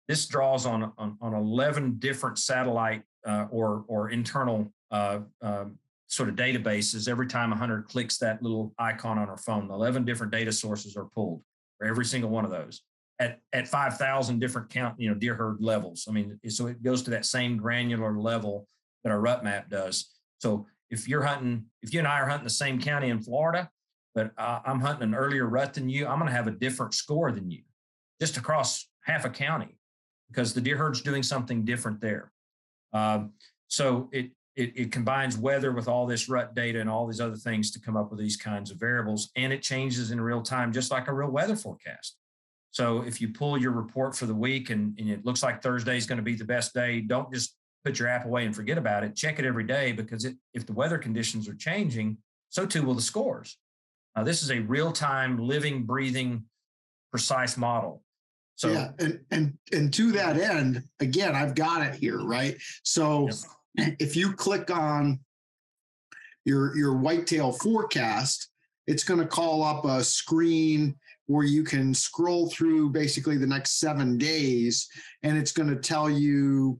[0.07, 6.29] this draws on, on, on 11 different satellite uh, or or internal uh, um, sort
[6.29, 7.09] of databases.
[7.09, 10.95] Every time a hunter clicks that little icon on her phone, 11 different data sources
[10.95, 11.41] are pulled
[11.77, 12.81] for every single one of those
[13.19, 16.05] at at 5,000 different count you know deer herd levels.
[16.07, 18.67] I mean, so it goes to that same granular level
[19.03, 20.13] that our rut map does.
[20.39, 23.69] So if you're hunting, if you and I are hunting the same county in Florida,
[24.15, 26.93] but uh, I'm hunting an earlier rut than you, I'm going to have a different
[26.93, 27.61] score than you,
[28.19, 29.77] just across half a county,
[30.29, 32.31] because the deer herd's doing something different there.
[32.93, 33.33] Um,
[33.67, 37.35] so it, it, it combines weather with all this rut data and all these other
[37.35, 40.73] things to come up with these kinds of variables, and it changes in real time,
[40.73, 42.17] just like a real weather forecast.
[42.71, 45.97] So if you pull your report for the week and, and it looks like Thursday
[45.97, 48.77] is going to be the best day, don't just put your app away and forget
[48.77, 49.15] about it.
[49.15, 52.17] Check it every day because it, if the weather conditions are changing,
[52.49, 53.57] so too will the scores.
[54.23, 56.45] This is a real time, living, breathing,
[57.11, 58.01] precise model.
[58.57, 62.57] So yeah, and and and to that end, again, I've got it here, right?
[62.83, 63.29] So
[63.77, 63.95] yep.
[63.99, 65.19] if you click on
[66.43, 68.49] your your whitetail forecast,
[68.87, 70.95] it's going to call up a screen
[71.27, 74.87] where you can scroll through basically the next seven days,
[75.21, 76.79] and it's going to tell you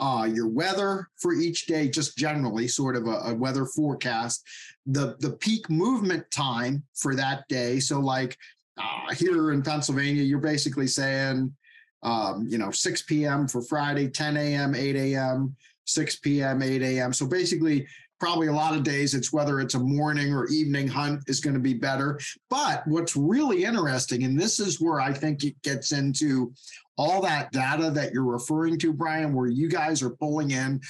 [0.00, 4.42] uh, your weather for each day, just generally, sort of a, a, weather forecast,
[4.86, 7.78] the the peak movement time for that day.
[7.78, 8.36] So, like
[8.78, 11.54] uh, here in Pennsylvania, you're basically saying,
[12.02, 13.46] um, you know, 6 p.m.
[13.46, 15.54] for Friday, 10 a.m., 8 a.m.,
[15.84, 17.12] 6 p.m., 8 a.m.
[17.12, 17.86] So basically,
[18.18, 21.54] probably a lot of days it's whether it's a morning or evening hunt is going
[21.54, 22.20] to be better.
[22.50, 26.52] But what's really interesting, and this is where I think it gets into
[26.96, 30.80] all that data that you're referring to, Brian, where you guys are pulling in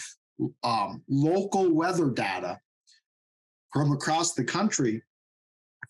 [0.62, 2.58] um, local weather data
[3.72, 5.02] from across the country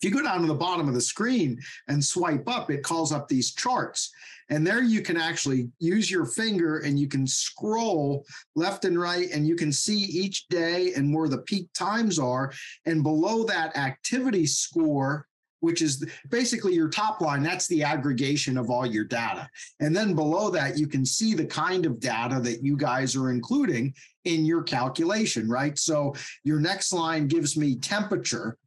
[0.03, 3.13] if you go down to the bottom of the screen and swipe up, it calls
[3.13, 4.11] up these charts.
[4.49, 9.29] And there you can actually use your finger and you can scroll left and right
[9.31, 12.51] and you can see each day and where the peak times are.
[12.85, 15.25] And below that activity score,
[15.61, 19.49] which is basically your top line, that's the aggregation of all your data.
[19.79, 23.31] And then below that, you can see the kind of data that you guys are
[23.31, 25.79] including in your calculation, right?
[25.79, 26.13] So
[26.43, 28.57] your next line gives me temperature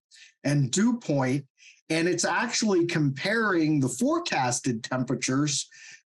[0.46, 1.44] and dew point,
[1.90, 5.68] and it's actually comparing the forecasted temperatures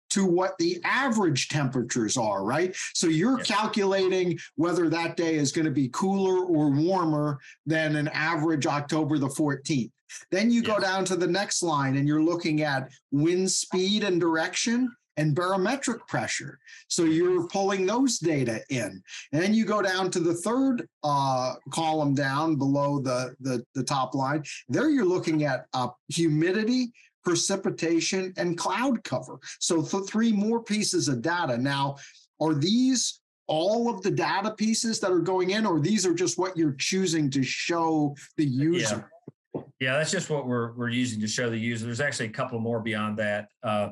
[0.10, 2.76] to what the average temperatures are, right?
[2.93, 3.47] So you're yes.
[3.47, 9.18] calculating whether that day is going to be cooler or warmer than an average October
[9.18, 9.89] the 14th.
[10.30, 10.68] Then you yes.
[10.68, 15.36] go down to the next line and you're looking at wind speed and direction and
[15.36, 16.59] barometric pressure.
[16.88, 19.01] So you're pulling those data in.
[19.32, 23.84] And then you go down to the third uh, column down below the, the, the,
[23.84, 24.43] top line.
[24.70, 26.91] There you're looking at uh, humidity,
[27.24, 29.39] precipitation, and cloud cover.
[29.59, 31.57] So th- three more pieces of data.
[31.57, 31.97] Now,
[32.39, 36.38] are these all of the data pieces that are going in, or these are just
[36.38, 38.95] what you're choosing to show the user?
[38.95, 39.61] Yeah.
[39.80, 41.86] Yeah, that's just what we're we're using to show the user.
[41.86, 43.49] There's actually a couple more beyond that.
[43.61, 43.89] Uh,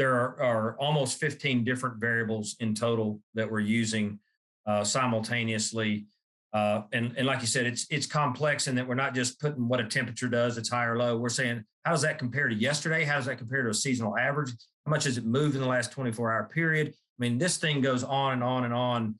[0.00, 4.18] there are, are, almost 15 different variables in total that we're using
[4.66, 6.06] uh, simultaneously.
[6.54, 9.68] Uh, and, and like you said, it's it's complex in that we're not just putting
[9.68, 11.18] what a temperature does, it's high or low.
[11.18, 13.04] We're saying how does that compare to yesterday?
[13.04, 14.50] How does that compare to a seasonal average?
[14.86, 16.88] How much has it moved in the last 24 hour period?
[16.88, 19.16] I mean, this thing goes on and on and on.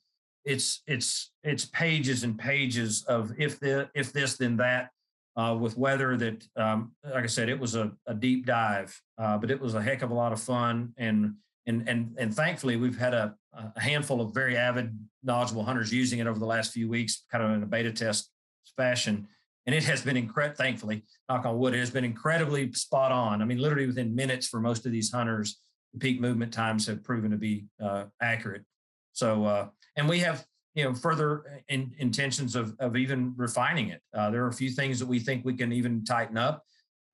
[0.47, 4.89] It's it's it's pages and pages of if the if this then that
[5.37, 9.39] uh, with weather that um, like I said, it was a, a deep dive, uh,
[9.39, 11.35] but it was a heck of a lot of fun and
[11.67, 16.19] and and and thankfully we've had a, a handful of very avid knowledgeable hunters using
[16.19, 18.31] it over the last few weeks, kind of in a beta test
[18.77, 19.29] fashion
[19.67, 20.57] and it has been incredible.
[20.57, 23.43] Thankfully, knock on wood, it has been incredibly spot on.
[23.43, 25.61] I mean, literally within minutes for most of these hunters,
[25.93, 28.65] the peak movement times have proven to be uh, accurate.
[29.13, 30.45] So, uh, and we have
[30.81, 34.01] you know further in, intentions of of even refining it.
[34.15, 36.65] Uh, there are a few things that we think we can even tighten up.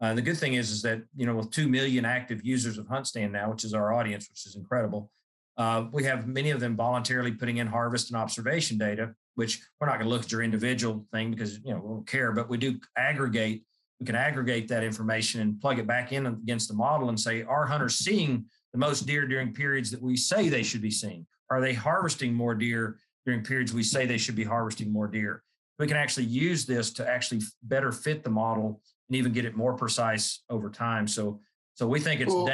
[0.01, 2.87] Uh, the good thing is is that you know with two million active users of
[2.87, 5.11] HuntStand now, which is our audience, which is incredible.
[5.57, 9.89] Uh, we have many of them voluntarily putting in harvest and observation data, which we're
[9.89, 12.49] not going to look at your individual thing because you know we don't care, but
[12.49, 13.64] we do aggregate.
[13.99, 17.43] We can aggregate that information and plug it back in against the model and say,
[17.43, 21.27] are hunters seeing the most deer during periods that we say they should be seeing?
[21.49, 25.43] Are they harvesting more deer during periods we say they should be harvesting more deer?
[25.79, 29.57] We can actually use this to actually better fit the model and even get it
[29.57, 31.07] more precise over time.
[31.07, 31.41] So,
[31.74, 32.49] so we think it's well,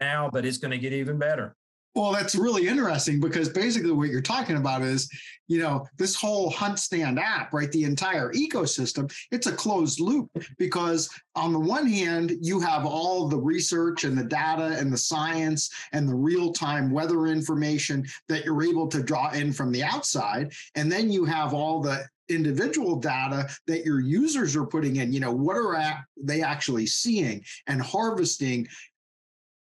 [0.00, 1.54] now, but it's going to get even better.
[1.94, 5.08] Well, that's really interesting because basically what you're talking about is,
[5.46, 7.70] you know, this whole HuntStand app, right?
[7.70, 10.28] The entire ecosystem, it's a closed loop
[10.58, 14.98] because on the one hand, you have all the research and the data and the
[14.98, 20.52] science and the real-time weather information that you're able to draw in from the outside.
[20.74, 25.20] And then you have all the individual data that your users are putting in you
[25.20, 28.66] know what are they actually seeing and harvesting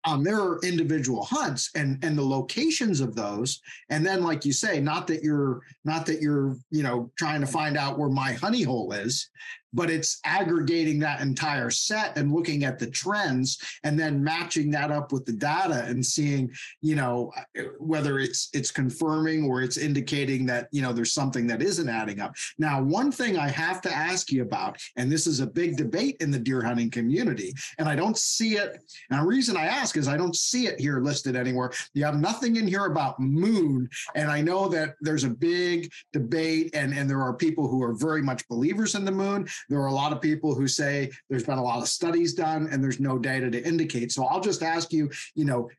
[0.08, 3.62] Um, on are individual hunts and and the locations of those.
[3.90, 7.48] And then like you say not that you're not that you're you know trying to
[7.48, 9.30] find out where my honey hole is
[9.76, 14.90] but it's aggregating that entire set and looking at the trends and then matching that
[14.90, 16.50] up with the data and seeing
[16.82, 17.32] you know
[17.80, 22.22] whether it's it's confirming or it's indicating that you know there's something that isn't adding
[22.22, 22.34] up.
[22.58, 26.16] Now one thing i have to ask you about and this is a big debate
[26.22, 28.80] in the deer hunting community and i don't see it.
[29.12, 31.72] And the reason i ask is i don't see it here listed anywhere.
[31.94, 36.74] You have nothing in here about moon and i know that there's a big debate
[36.74, 39.88] and and there are people who are very much believers in the moon there are
[39.88, 43.00] a lot of people who say there's been a lot of studies done and there's
[43.00, 44.12] no data to indicate.
[44.12, 45.70] So I'll just ask you, you know,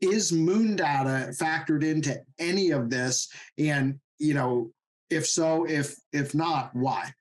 [0.00, 3.30] is moon data factored into any of this?
[3.58, 4.72] And, you know,
[5.10, 7.12] if so, if if not, why?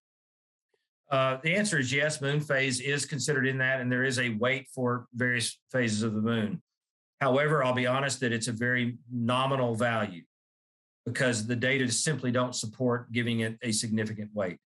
[1.12, 2.22] Uh, the answer is yes.
[2.22, 6.14] Moon phase is considered in that, and there is a weight for various phases of
[6.14, 6.62] the moon.
[7.20, 10.24] However, I'll be honest that it's a very nominal value
[11.06, 14.60] because the data simply don't support giving it a significant weight.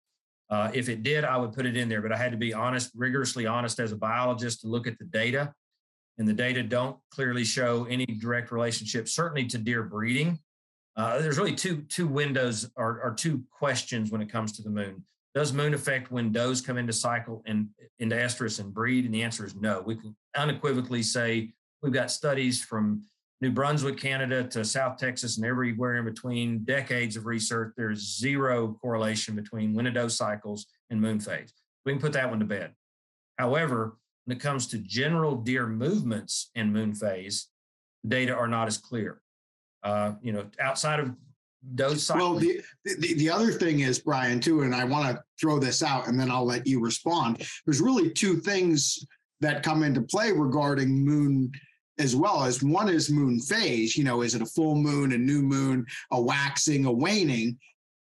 [0.54, 2.54] Uh, if it did, I would put it in there, but I had to be
[2.54, 5.52] honest, rigorously honest as a biologist to look at the data.
[6.20, 10.38] And the data don't clearly show any direct relationship, certainly to deer breeding.
[10.96, 14.70] Uh, there's really two two windows or, or, two questions when it comes to the
[14.70, 15.04] moon.
[15.34, 19.06] Does moon affect when does come into cycle and into estrus and breed?
[19.06, 19.82] And the answer is no.
[19.82, 21.52] We can unequivocally say
[21.82, 23.02] we've got studies from
[23.44, 28.80] New Brunswick, Canada to South Texas and everywhere in between, decades of research, there's zero
[28.82, 31.54] correlation between doe cycles and moon phase.
[31.86, 32.72] We can put that one to bed.
[33.38, 37.50] However, when it comes to general deer movements in moon phase,
[38.08, 39.20] data are not as clear.
[39.84, 41.12] Uh, you know, outside of
[41.70, 42.32] those cycles.
[42.32, 45.84] Well, the, the, the other thing is, Brian, too, and I want to throw this
[45.84, 47.46] out and then I'll let you respond.
[47.66, 49.06] There's really two things
[49.42, 51.52] that come into play regarding moon
[52.00, 55.18] as well as one is moon phase you know is it a full moon a
[55.18, 57.58] new moon a waxing a waning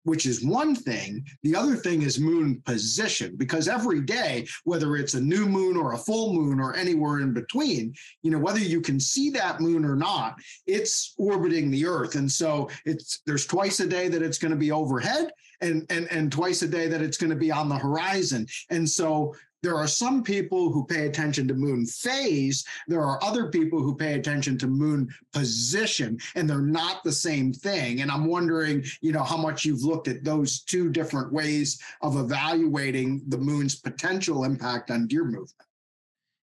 [0.07, 1.25] which is one thing.
[1.43, 5.93] The other thing is moon position because every day whether it's a new moon or
[5.93, 9.83] a full moon or anywhere in between you know whether you can see that moon
[9.83, 12.15] or not it's orbiting the earth.
[12.15, 16.07] And so it's there's twice a day that it's going to be overhead and and
[16.09, 18.47] and twice a day that it's going to be on the horizon.
[18.69, 22.63] And so there are some people who pay attention to moon phase.
[22.87, 27.51] There are other people who pay attention to moon position, and they're not the same
[27.51, 28.01] thing.
[28.01, 32.17] And I'm wondering, you know, how much you've looked at those two different ways of
[32.17, 35.53] evaluating the moon's potential impact on deer movement.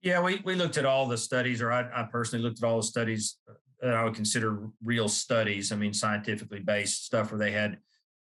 [0.01, 2.77] Yeah, we, we looked at all the studies, or I, I personally looked at all
[2.77, 5.71] the studies uh, that I would consider real studies.
[5.71, 7.77] I mean, scientifically based stuff where they had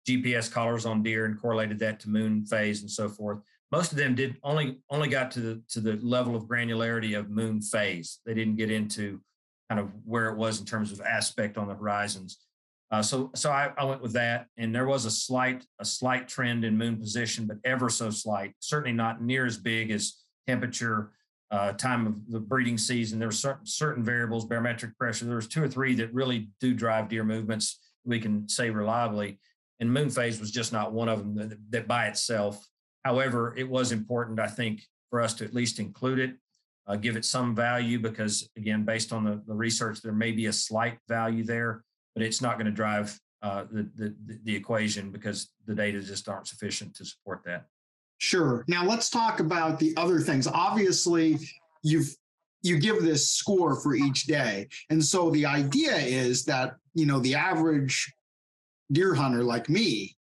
[0.07, 3.39] GPS collars on deer and correlated that to moon phase and so forth
[3.71, 7.29] most of them did only only got to the to the level of granularity of
[7.29, 8.19] moon phase.
[8.25, 9.21] They didn't get into
[9.69, 12.37] kind of where it was in terms of aspect on the horizons.
[12.89, 16.29] Uh, so so I, I, went with that, and there was a slight a slight
[16.29, 18.53] trend in moon position, but ever so slight.
[18.59, 21.11] Certainly not near as big as temperature,
[21.51, 23.19] uh, time of the breeding season.
[23.19, 25.25] There were certain certain variables, barometric pressure.
[25.25, 27.81] There was two or three that really do drive deer movements.
[28.05, 29.41] We can say reliably,
[29.81, 32.65] and moon phase was just not one of them that, that by itself.
[33.07, 34.75] However, it was important, I think,
[35.09, 36.33] for us to at least include it,
[36.87, 40.47] uh, give it some value because again, based on the, the research, there may be
[40.47, 41.83] a slight value there
[42.17, 46.27] but it's not going to drive uh, the, the, the equation because the data just
[46.27, 47.67] aren't sufficient to support that.
[48.17, 48.65] Sure.
[48.67, 50.47] Now let's talk about the other things.
[50.47, 51.37] Obviously,
[51.83, 52.09] you've
[52.63, 57.19] you give this score for each day, and so the idea is that you know
[57.19, 58.11] the average
[58.91, 60.16] deer hunter like me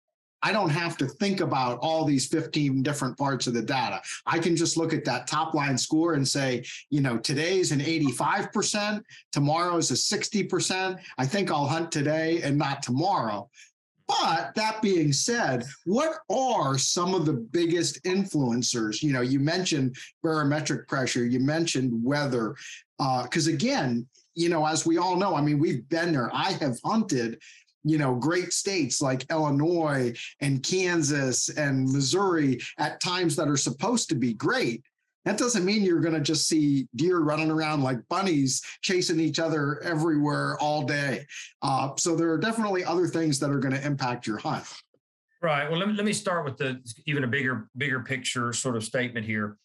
[0.43, 4.01] I don't have to think about all these 15 different parts of the data.
[4.27, 7.81] I can just look at that top line score and say, you know, today's an
[7.81, 10.99] 85%, tomorrow's a 60%.
[11.19, 13.49] I think I'll hunt today and not tomorrow.
[14.21, 19.03] But that being said, what are some of the biggest influencers?
[19.03, 22.57] You know, you mentioned barometric pressure, you mentioned weather.
[22.99, 26.31] Because uh, again, you know, as we all know, I mean, we've been there.
[26.35, 27.41] I have hunted
[27.85, 34.09] you know great states like illinois and kansas and missouri at times that are supposed
[34.09, 34.85] to be great
[35.25, 39.39] that doesn't mean you're going to just see deer running around like bunnies chasing each
[39.39, 41.27] other everywhere all day.
[41.63, 44.65] Uh, so there are definitely other things that are going to impact your hunt.
[45.41, 48.77] Right well let me, let me start with the even a bigger bigger picture sort
[48.77, 49.57] of statement here.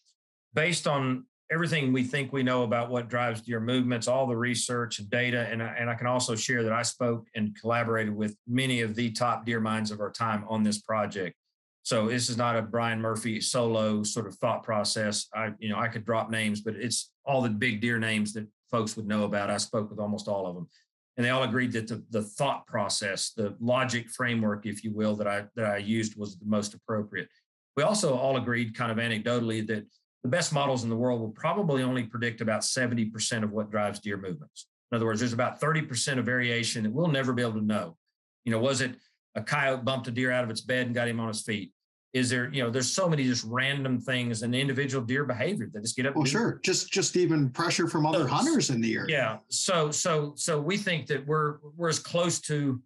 [0.54, 5.00] Based on everything we think we know about what drives deer movements, all the research
[5.00, 5.48] and data.
[5.50, 8.96] And I, and I can also share that I spoke and collaborated with many of
[8.96, 11.36] the top deer minds of our time on this project.
[11.84, 15.28] So this is not a Brian Murphy solo sort of thought process.
[15.34, 18.46] I, you know, I could drop names, but it's all the big deer names that
[18.70, 19.50] folks would know about.
[19.50, 20.68] I spoke with almost all of them.
[21.16, 25.16] And they all agreed that the, the thought process, the logic framework, if you will,
[25.16, 27.30] that I that I used was the most appropriate.
[27.76, 29.86] We also all agreed, kind of anecdotally, that
[30.24, 34.00] the best models in the world will probably only predict about 70% of what drives
[34.00, 34.68] deer movements.
[34.92, 37.98] In other words, there's about 30% of variation that we'll never be able to know.
[38.46, 38.96] You know, was it
[39.36, 41.72] a coyote bumped a deer out of its bed and got him on his feet?
[42.14, 45.82] Is there, you know, there's so many just random things and individual deer behavior that
[45.82, 46.14] just get up.
[46.16, 46.60] Oh, well, sure.
[46.64, 49.08] Just just even pressure from other hunters in the area.
[49.10, 49.38] Yeah.
[49.50, 52.82] So so so we think that we're we're as close to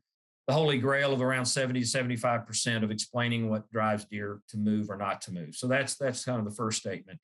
[0.51, 4.57] the holy grail of around 70 to 75 percent of explaining what drives deer to
[4.57, 5.55] move or not to move.
[5.55, 7.19] So that's that's kind of the first statement.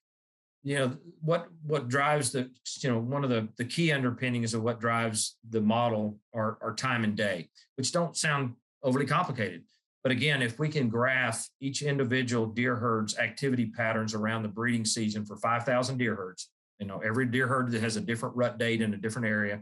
[0.64, 2.50] You know what what drives the
[2.82, 6.74] you know one of the the key underpinnings of what drives the model are, are
[6.74, 9.64] time and day which don't sound overly complicated.
[10.04, 14.86] But again if we can graph each individual deer herd's activity patterns around the breeding
[14.86, 16.50] season for 5000 deer herds
[16.80, 19.62] you know every deer herd that has a different rut date in a different area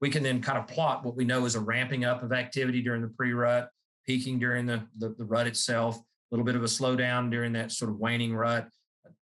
[0.00, 2.82] we can then kind of plot what we know is a ramping up of activity
[2.82, 3.70] during the pre-rut,
[4.06, 7.72] peaking during the, the, the rut itself, a little bit of a slowdown during that
[7.72, 8.68] sort of waning rut,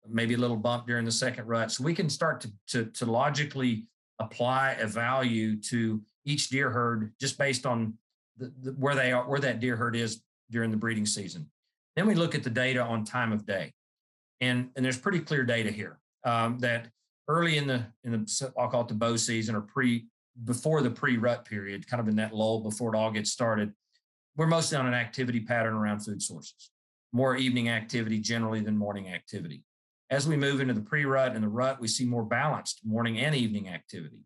[0.08, 1.72] maybe a little bump during the second rut.
[1.72, 3.86] So we can start to, to, to logically
[4.18, 7.94] apply a value to each deer herd just based on
[8.36, 11.48] the, the, where they are, where that deer herd is during the breeding season.
[11.94, 13.72] Then we look at the data on time of day,
[14.42, 16.88] and and there's pretty clear data here um, that
[17.26, 20.04] early in the in the I'll call it the bow season or pre
[20.44, 23.72] before the pre-rut period, kind of in that lull before it all gets started,
[24.36, 26.70] we're mostly on an activity pattern around food sources,
[27.12, 29.62] more evening activity generally than morning activity.
[30.10, 33.34] As we move into the pre-rut and the rut, we see more balanced morning and
[33.34, 34.20] evening activity.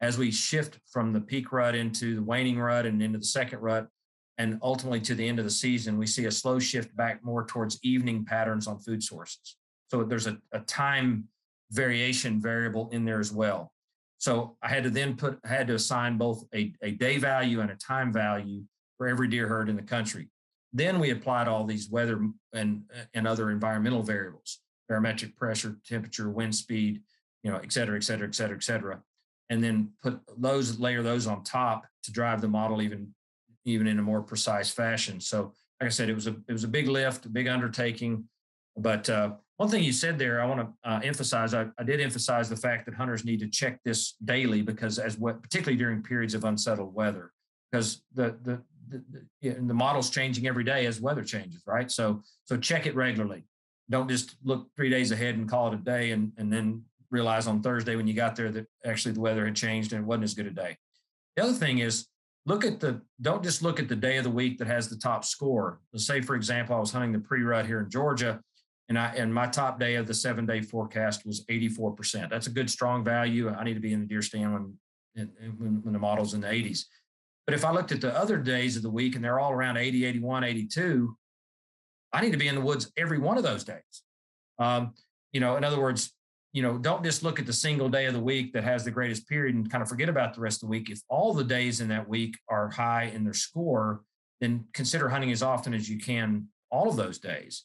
[0.00, 3.60] As we shift from the peak rut into the waning rut and into the second
[3.60, 3.88] rut,
[4.36, 7.44] and ultimately to the end of the season, we see a slow shift back more
[7.44, 9.56] towards evening patterns on food sources.
[9.88, 11.24] So there's a, a time
[11.72, 13.72] variation variable in there as well.
[14.18, 17.60] So I had to then put, I had to assign both a, a day value
[17.60, 18.62] and a time value
[18.96, 20.28] for every deer herd in the country.
[20.72, 22.20] Then we applied all these weather
[22.52, 22.82] and,
[23.14, 24.58] and other environmental variables,
[24.88, 27.02] barometric pressure, temperature, wind speed,
[27.42, 29.00] you know, et cetera, et cetera, et cetera, et cetera.
[29.50, 33.14] And then put those, layer those on top to drive the model even,
[33.64, 35.20] even in a more precise fashion.
[35.20, 38.24] So like I said, it was a, it was a big lift, a big undertaking,
[38.78, 41.52] but uh, one thing you said there, I want to uh, emphasize.
[41.52, 45.18] I, I, did emphasize the fact that hunters need to check this daily because, as
[45.18, 47.32] what, particularly during periods of unsettled weather,
[47.70, 49.02] because the the the,
[49.42, 51.90] the, the model's changing every day as weather changes, right?
[51.90, 53.44] So so check it regularly.
[53.90, 57.48] Don't just look three days ahead and call it a day, and and then realize
[57.48, 60.24] on Thursday when you got there that actually the weather had changed and it wasn't
[60.24, 60.76] as good a day.
[61.36, 62.06] The other thing is
[62.46, 64.96] look at the don't just look at the day of the week that has the
[64.96, 65.80] top score.
[65.92, 68.40] Let's say, for example, I was hunting the pre-rut here in Georgia
[68.88, 72.30] and I and my top day of the seven day forecast was 84%.
[72.30, 73.50] That's a good strong value.
[73.50, 74.74] I need to be in the deer stand when
[75.58, 76.84] when, when the model's in the 80s.
[77.46, 79.78] But if I looked at the other days of the week and they're all around
[79.78, 81.16] 80, 81, 82,
[82.12, 84.02] I need to be in the woods every one of those days.
[84.58, 84.92] Um,
[85.32, 86.12] you know, in other words,
[86.52, 88.90] you know, don't just look at the single day of the week that has the
[88.90, 90.90] greatest period and kind of forget about the rest of the week.
[90.90, 94.02] If all the days in that week are high in their score,
[94.40, 97.64] then consider hunting as often as you can all of those days.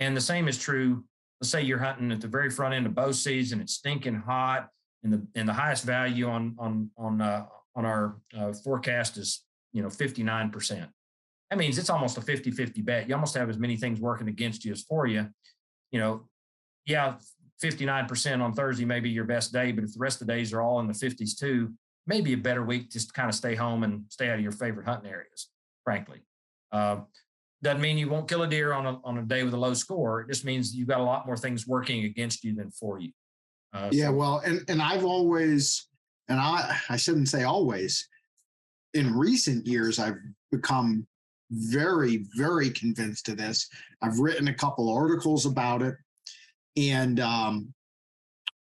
[0.00, 1.04] And the same is true.
[1.40, 4.68] Let's say you're hunting at the very front end of bow season, it's stinking hot,
[5.04, 7.46] and the and the highest value on on on uh,
[7.76, 10.90] on our uh, forecast is you know 59 percent.
[11.50, 13.08] That means it's almost a 50-50 bet.
[13.08, 15.28] You almost have as many things working against you as for you.
[15.90, 16.28] You know,
[16.84, 17.14] yeah,
[17.62, 20.52] 59% on Thursday may be your best day, but if the rest of the days
[20.52, 21.72] are all in the 50s too,
[22.06, 24.52] maybe a better week just to kind of stay home and stay out of your
[24.52, 25.48] favorite hunting areas,
[25.84, 26.20] frankly.
[26.70, 26.98] Uh,
[27.62, 29.74] doesn't mean you won't kill a deer on a, on a day with a low
[29.74, 30.20] score.
[30.20, 33.10] It just means you've got a lot more things working against you than for you.
[33.72, 34.12] Uh, yeah, so.
[34.12, 35.88] well, and, and I've always,
[36.28, 38.08] and I, I shouldn't say always,
[38.94, 40.16] in recent years, I've
[40.50, 41.06] become
[41.50, 43.68] very, very convinced of this.
[44.02, 45.96] I've written a couple articles about it
[46.78, 47.74] and um,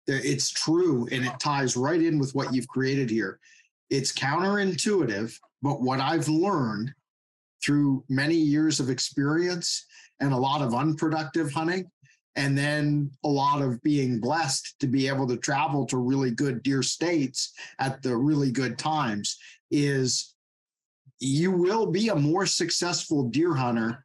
[0.07, 3.39] it's true and it ties right in with what you've created here
[3.91, 6.93] it's counterintuitive but what i've learned
[7.63, 9.87] through many years of experience
[10.21, 11.91] and a lot of unproductive hunting
[12.37, 16.63] and then a lot of being blessed to be able to travel to really good
[16.63, 19.37] deer states at the really good times
[19.71, 20.35] is
[21.19, 24.05] you will be a more successful deer hunter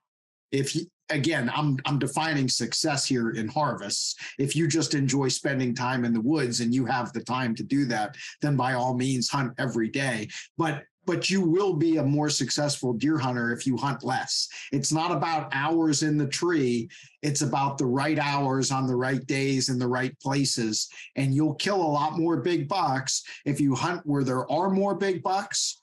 [0.51, 4.16] if you, again, I'm I'm defining success here in harvests.
[4.38, 7.64] If you just enjoy spending time in the woods and you have the time to
[7.64, 10.28] do that, then by all means hunt every day.
[10.58, 14.47] But but you will be a more successful deer hunter if you hunt less.
[14.72, 16.89] It's not about hours in the tree.
[17.24, 20.89] It's about the right hours on the right days in the right places.
[21.16, 24.93] And you'll kill a lot more big bucks if you hunt where there are more
[24.93, 25.82] big bucks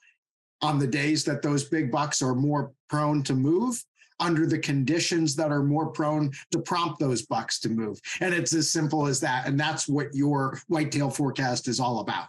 [0.61, 3.83] on the days that those big bucks are more prone to move
[4.21, 7.99] under the conditions that are more prone to prompt those bucks to move.
[8.21, 9.47] And it's as simple as that.
[9.47, 12.29] And that's what your whitetail forecast is all about.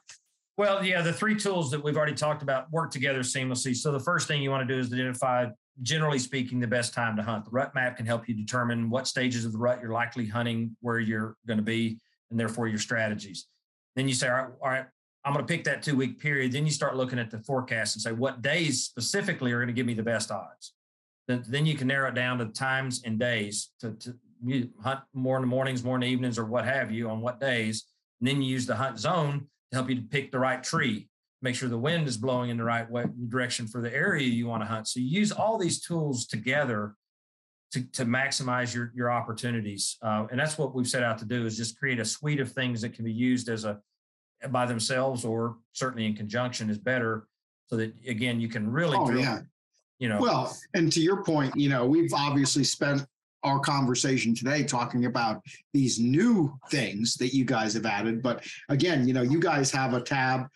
[0.57, 3.75] Well, yeah, the three tools that we've already talked about work together seamlessly.
[3.75, 5.47] So the first thing you want to do is identify,
[5.81, 7.45] generally speaking, the best time to hunt.
[7.45, 10.77] The rut map can help you determine what stages of the rut you're likely hunting,
[10.79, 11.99] where you're going to be,
[12.31, 13.47] and therefore your strategies.
[13.97, 14.85] Then you say, all right, all right
[15.25, 16.51] I'm going to pick that two week period.
[16.51, 19.73] Then you start looking at the forecast and say, what days specifically are going to
[19.73, 20.73] give me the best odds?
[21.27, 24.15] then, then you can narrow it down to times and days to, to
[24.83, 27.39] hunt more in the mornings, more in the evenings, or what have you on what
[27.39, 27.85] days.
[28.19, 31.07] And then you use the hunt zone to help you to pick the right tree,
[31.41, 34.47] make sure the wind is blowing in the right way, direction for the area you
[34.47, 34.87] want to hunt.
[34.87, 36.95] So you use all these tools together
[37.71, 39.97] to, to maximize your, your opportunities.
[40.01, 42.51] Uh, and that's what we've set out to do is just create a suite of
[42.51, 43.79] things that can be used as a
[44.49, 47.27] by themselves or certainly in conjunction is better
[47.67, 49.39] so that again you can really oh, yeah
[49.97, 53.05] you know well and to your point you know we've obviously spent
[53.43, 55.41] our conversation today talking about
[55.73, 58.21] these new things that you guys have added.
[58.21, 60.47] But again you know you guys have a tab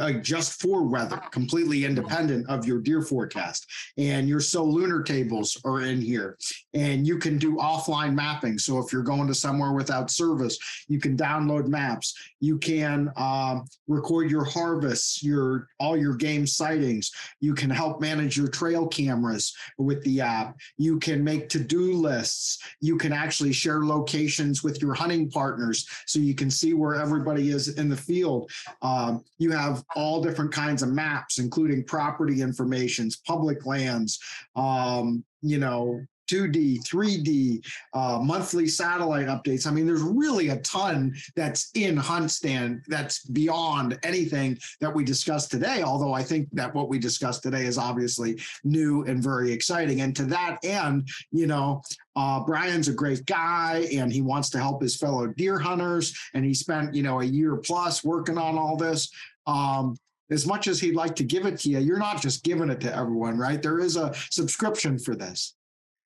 [0.00, 3.66] uh, just for weather, completely independent of your deer forecast.
[3.98, 6.38] And your so lunar tables are in here.
[6.72, 8.58] And you can do offline mapping.
[8.58, 10.58] So if you're going to somewhere without service,
[10.88, 12.14] you can download maps.
[12.40, 17.10] You can um, record your harvests, your all your game sightings.
[17.40, 20.56] You can help manage your trail cameras with the app.
[20.76, 22.58] You can make to-do lists.
[22.80, 27.50] You can actually share locations with your hunting partners so you can see where everybody
[27.50, 28.50] is in the field.
[28.82, 34.18] Um, you have all different kinds of maps, including property informations, public lands,
[34.54, 39.66] um, you know, 2D, 3D, uh, monthly satellite updates.
[39.66, 45.50] I mean, there's really a ton that's in HuntStand that's beyond anything that we discussed
[45.50, 45.82] today.
[45.82, 50.00] Although I think that what we discussed today is obviously new and very exciting.
[50.00, 51.82] And to that end, you know,
[52.16, 56.16] uh, Brian's a great guy and he wants to help his fellow deer hunters.
[56.34, 59.10] And he spent, you know, a year plus working on all this
[59.46, 59.96] um,
[60.30, 62.80] as much as he'd like to give it to you, you're not just giving it
[62.80, 63.62] to everyone, right?
[63.62, 65.54] There is a subscription for this.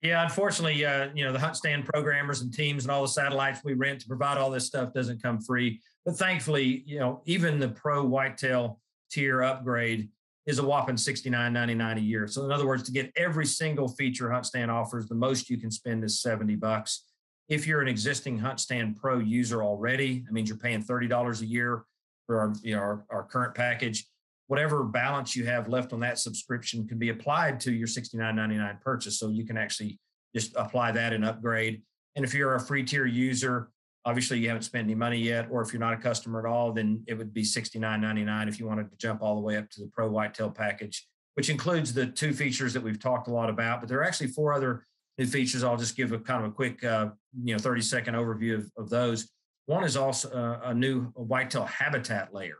[0.03, 3.74] Yeah, unfortunately, uh, you know, the HuntStand programmers and teams and all the satellites we
[3.74, 5.80] rent to provide all this stuff doesn't come free.
[6.05, 8.80] But thankfully, you know, even the pro whitetail
[9.11, 10.11] tier upgrade
[10.47, 12.28] is a whopping $69.99 a year.
[12.28, 15.70] So in other words, to get every single feature HuntStand offers, the most you can
[15.70, 17.05] spend is 70 bucks.
[17.49, 21.84] If you're an existing HuntStand Pro user already, that means you're paying $30 a year
[22.26, 24.07] for our, you know, our, our current package.
[24.49, 29.18] Whatever balance you have left on that subscription can be applied to your $69.99 purchase.
[29.18, 29.99] So you can actually
[30.34, 31.82] just apply that and upgrade.
[32.14, 33.70] And if you're a free tier user,
[34.07, 36.72] Obviously, you haven't spent any money yet, or if you're not a customer at all,
[36.72, 39.80] then it would be $69.99 if you wanted to jump all the way up to
[39.80, 43.80] the Pro Whitetail package, which includes the two features that we've talked a lot about.
[43.80, 44.84] But there are actually four other
[45.18, 45.64] new features.
[45.64, 47.09] I'll just give a kind of a quick, uh,
[47.42, 49.28] you know, 30 second overview of, of those.
[49.66, 52.59] One is also a, a new whitetail habitat layer.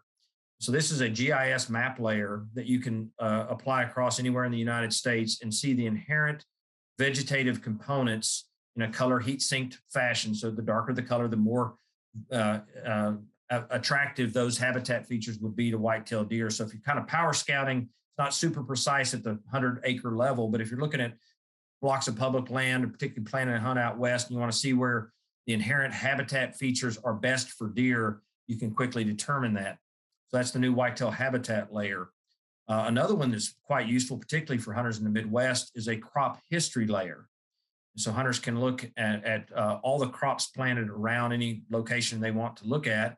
[0.59, 4.52] So this is a GIS map layer that you can uh, apply across anywhere in
[4.52, 6.44] the United States and see the inherent
[6.98, 10.34] vegetative components in a color heat synced fashion.
[10.34, 11.74] So the darker the color, the more
[12.32, 13.12] uh, uh,
[13.50, 16.50] attractive those habitat features would be to whitetail deer.
[16.50, 20.16] So if you're kind of power scouting, it's not super precise at the 100 acre
[20.16, 21.14] level, but if you're looking at
[21.82, 24.59] blocks of public land, or particularly planning to hunt out west, and you want to
[24.59, 25.12] see where
[25.46, 29.78] the inherent habitat features are best for deer, you can quickly determine that.
[30.37, 32.11] That's the new whitetail habitat layer.
[32.68, 36.41] Uh, another one that's quite useful, particularly for hunters in the Midwest, is a crop
[36.51, 37.28] history layer.
[37.97, 42.32] So hunters can look at, at uh, all the crops planted around any location they
[42.32, 43.16] want to look at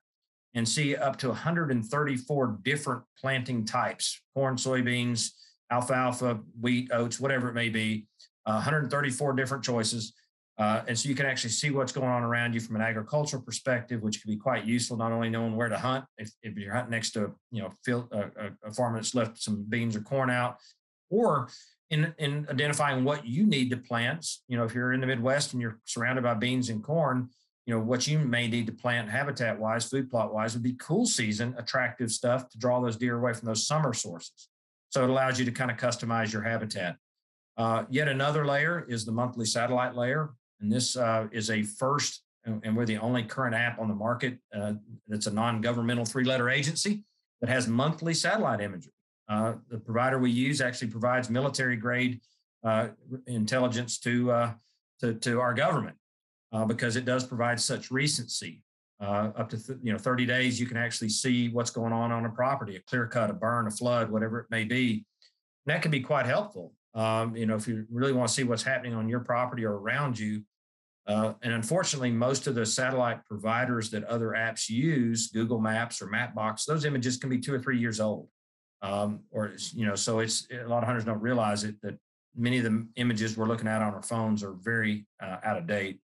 [0.55, 5.31] and see up to 134 different planting types corn, soybeans,
[5.73, 8.07] alfalfa, wheat, oats, whatever it may be,
[8.47, 10.13] uh, 134 different choices.
[10.59, 13.41] Uh, and so you can actually see what's going on around you from an agricultural
[13.43, 16.75] perspective, which can be quite useful, not only knowing where to hunt, if, if you're
[16.75, 20.31] hunting next to, you know, field, uh, a farmer that's left some beans or corn
[20.31, 20.57] out,
[21.11, 21.49] or
[21.91, 24.27] in, in identifying what you need to plant.
[24.49, 27.29] You know, if you're in the Midwest and you're surrounded by beans and corn,
[27.65, 30.73] you know, what you may need to plant habitat wise, food plot wise would be
[30.73, 34.49] cool season, attractive stuff to draw those deer away from those summer sources.
[34.89, 36.97] So it allows you to kind of customize your habitat.
[37.57, 40.31] Uh, yet another layer is the monthly satellite layer.
[40.61, 44.39] And this uh, is a first, and we're the only current app on the market
[44.55, 44.75] uh,
[45.07, 47.03] that's a non governmental three letter agency
[47.41, 48.93] that has monthly satellite imagery.
[49.29, 52.21] Uh, the provider we use actually provides military grade
[52.65, 52.89] uh,
[53.27, 54.53] intelligence to, uh,
[55.01, 55.97] to, to, our government
[56.67, 58.63] because it does provide such recency.
[59.01, 62.25] up to th- you know 30 days, you can actually see what's going on on
[62.25, 65.05] a property, a clear cut, a burn, a flood, whatever it may be.
[65.67, 66.73] And that can be quite helpful.
[66.95, 69.79] Um, you know, if you really want to see what's happening on your property or
[69.79, 70.43] around you,
[71.09, 76.07] uh, and unfortunately, most of the satellite providers that other apps use, Google Maps or
[76.07, 78.29] Mapbox, those images can be two or three years old.
[78.83, 81.99] Um, or you know, so it's a lot of hunters don't realize it that
[82.37, 85.67] many of the images we're looking at on our phones are very uh, out of
[85.67, 85.99] date.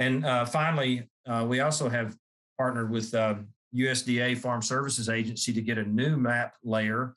[0.00, 2.16] And uh, finally, uh, we also have
[2.58, 7.14] partnered with USDA um, Farm Services Agency to get a new map layer,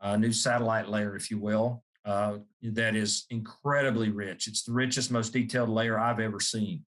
[0.00, 4.46] a new satellite layer, if you will, uh, that is incredibly rich.
[4.46, 6.84] It's the richest, most detailed layer I've ever seen.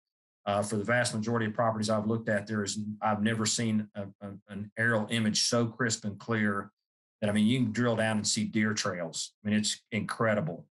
[0.45, 3.89] Uh, for the vast majority of properties I've looked at, there is I've never seen
[3.95, 6.71] a, a, an aerial image so crisp and clear
[7.19, 9.33] that I mean you can drill down and see deer trails.
[9.43, 10.65] I mean it's incredible.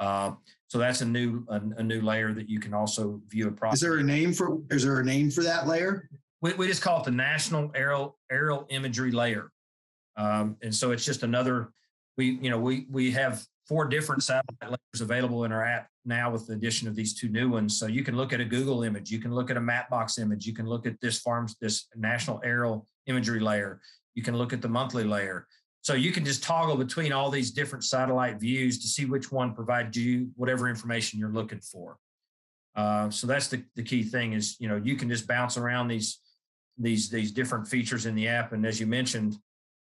[0.00, 0.32] Uh,
[0.66, 3.76] so that's a new a, a, new layer that you can also view a property.
[3.76, 6.08] Is there a name for is there a name for that layer?
[6.40, 9.52] We, we just call it the National Aerial Aerial Imagery Layer,
[10.16, 11.70] um, and so it's just another.
[12.16, 16.28] We you know we we have four different satellite layers available in our app now
[16.28, 17.78] with the addition of these two new ones.
[17.78, 20.44] So you can look at a Google image, you can look at a Mapbox image,
[20.44, 23.80] you can look at this farm's this national aerial imagery layer,
[24.16, 25.46] you can look at the monthly layer.
[25.82, 29.54] So you can just toggle between all these different satellite views to see which one
[29.54, 31.96] provides you whatever information you're looking for.
[32.74, 35.86] Uh, so that's the, the key thing is you know you can just bounce around
[35.86, 36.18] these
[36.76, 39.36] these these different features in the app, and as you mentioned,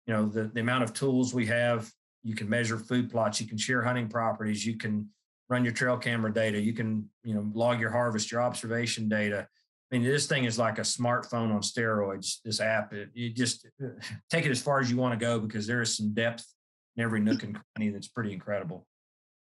[0.08, 1.88] you know the the amount of tools we have
[2.26, 5.08] you can measure food plots, you can share hunting properties, you can
[5.48, 9.46] run your trail camera data, you can, you know, log your harvest, your observation data.
[9.92, 12.38] I mean, this thing is like a smartphone on steroids.
[12.44, 13.68] This app, it, you just
[14.30, 16.44] take it as far as you want to go because there is some depth
[16.96, 18.88] in every nook and cranny that's pretty incredible.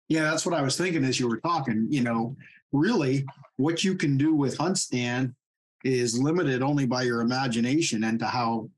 [0.08, 1.86] Yeah, that's what I was thinking as you were talking.
[1.88, 2.36] You know,
[2.72, 3.24] really,
[3.58, 5.34] what you can do with HuntStand
[5.84, 8.68] is limited only by your imagination and to how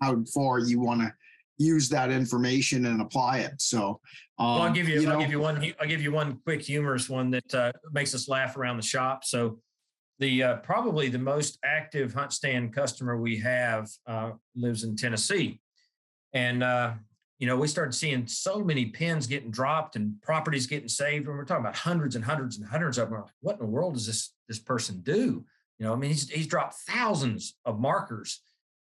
[0.00, 1.12] how far you want to
[1.62, 3.60] use that information and apply it.
[3.60, 4.00] So,
[4.38, 5.72] um, well, I'll give you, you I'll know, give you one.
[5.80, 9.24] I'll give you one quick humorous one that uh, makes us laugh around the shop.
[9.24, 9.58] So,
[10.18, 15.60] the uh, probably the most active HuntStand customer we have uh, lives in Tennessee,
[16.32, 16.94] and uh,
[17.38, 21.36] you know we started seeing so many pins getting dropped and properties getting saved, and
[21.36, 23.20] we're talking about hundreds and hundreds and hundreds of them.
[23.20, 25.44] Like, what in the world does this this person do?
[25.78, 28.40] You know, I mean, he's he's dropped thousands of markers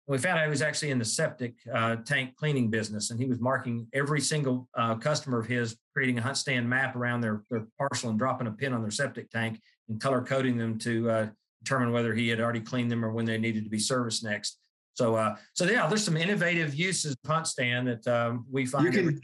[0.07, 3.25] we found out he was actually in the septic uh, tank cleaning business, and he
[3.25, 7.65] was marking every single uh, customer of his, creating a HuntStand map around their, their
[7.77, 11.27] parcel and dropping a pin on their septic tank and color coding them to uh,
[11.63, 14.59] determine whether he had already cleaned them or when they needed to be serviced next.
[14.93, 18.85] So, uh, so yeah, there's some innovative uses of HuntStand that um, we find.
[18.85, 19.21] You can,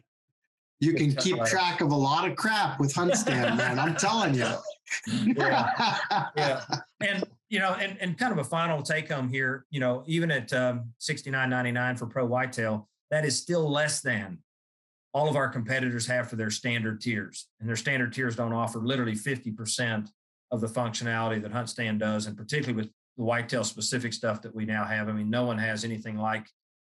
[0.80, 3.80] you can keep track of a lot of crap with HuntStand, man.
[3.80, 4.48] I'm telling you.
[5.38, 5.98] yeah,
[6.36, 6.62] yeah,
[7.00, 10.32] and you know, and, and kind of a final take home here, you know, even
[10.32, 14.38] at um, 69.99 for pro whitetail, that is still less than
[15.14, 17.50] all of our competitors have for their standard tiers.
[17.60, 20.08] And their standard tiers don't offer literally 50%
[20.52, 24.64] of the functionality that HuntStand does, and particularly with the whitetail specific stuff that we
[24.64, 25.10] now have.
[25.10, 26.46] I mean, no one has anything like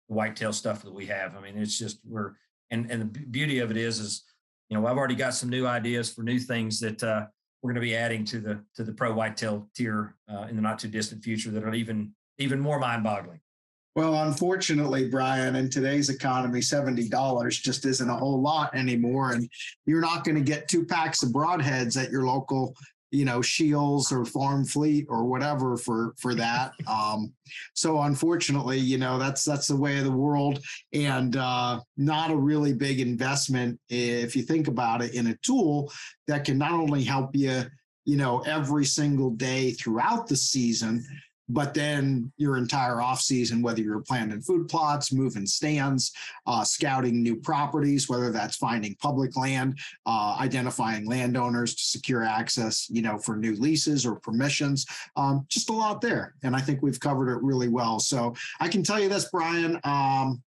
[0.09, 1.37] the whitetail stuff that we have.
[1.37, 2.33] I mean, it's just we're
[2.71, 4.25] and and the beauty of it is is
[4.71, 7.27] you know I've already got some new ideas for new things that uh,
[7.65, 10.61] we're going to be adding to the to the pro whitetail tier uh, in the
[10.61, 13.41] not too distant future that are even even more mind boggling.
[13.97, 19.31] Well, unfortunately, Brian, in today's economy, $70 just isn't a whole lot anymore.
[19.31, 19.49] And
[19.87, 22.75] you're not going to get two packs of broadheads at your local
[23.15, 26.73] you know Scheels or Farm Fleet or whatever for for that.
[26.87, 27.33] Um,
[27.75, 30.61] so unfortunately, you know that's that's the way of the world,
[30.93, 35.93] and uh, not a really big investment if you think about it in a tool
[36.27, 37.65] that can not only help you
[38.05, 41.05] you know every single day throughout the season
[41.49, 46.13] but then your entire off season, whether you're planting food plots, moving stands,
[46.47, 52.89] uh, scouting new properties, whether that's finding public land, uh, identifying landowners to secure access,
[52.91, 54.87] you know, for new leases or permissions,
[55.17, 56.35] um, just a lot there.
[56.43, 57.99] And I think we've covered it really well.
[57.99, 60.43] So I can tell you this, Brian, um,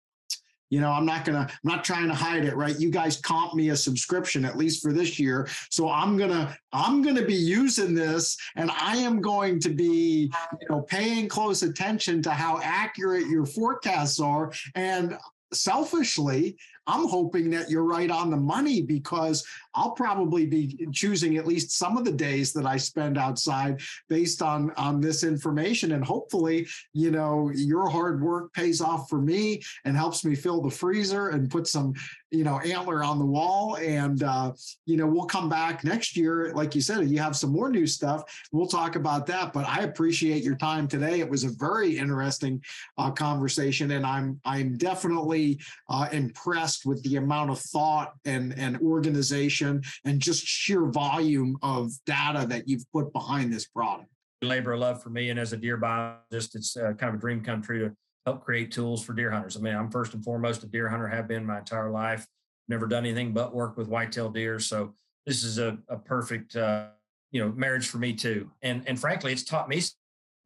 [0.69, 2.79] you know, I'm not gonna, I'm not trying to hide it, right?
[2.79, 5.47] You guys comp me a subscription at least for this year.
[5.69, 10.67] So I'm gonna, I'm gonna be using this and I am going to be, you
[10.69, 14.51] know, paying close attention to how accurate your forecasts are.
[14.75, 15.17] And
[15.53, 16.57] selfishly,
[16.87, 19.45] I'm hoping that you're right on the money because
[19.77, 24.41] I'll probably be choosing at least some of the days that I spend outside based
[24.41, 25.91] on on this information.
[25.91, 30.61] And hopefully, you know, your hard work pays off for me and helps me fill
[30.61, 31.93] the freezer and put some,
[32.31, 33.77] you know, antler on the wall.
[33.77, 34.53] And uh,
[34.85, 36.51] you know, we'll come back next year.
[36.55, 38.23] Like you said, you have some more new stuff.
[38.51, 41.19] We'll talk about that, but I appreciate your time today.
[41.19, 42.63] It was a very interesting
[42.97, 43.91] uh, conversation.
[43.91, 49.66] And I'm I'm definitely uh, impressed with the amount of thought and, and organization
[50.05, 54.09] and just sheer volume of data that you've put behind this product.
[54.41, 57.17] Labor of love for me, and as a deer biologist, it's uh, kind of a
[57.17, 57.95] dream come true to
[58.25, 59.57] help create tools for deer hunters.
[59.57, 62.27] I mean, I'm first and foremost a deer hunter, have been my entire life.
[62.67, 64.93] Never done anything but work with whitetail deer, so
[65.25, 66.89] this is a, a perfect uh,
[67.31, 68.51] you know marriage for me too.
[68.61, 69.81] And and frankly, it's taught me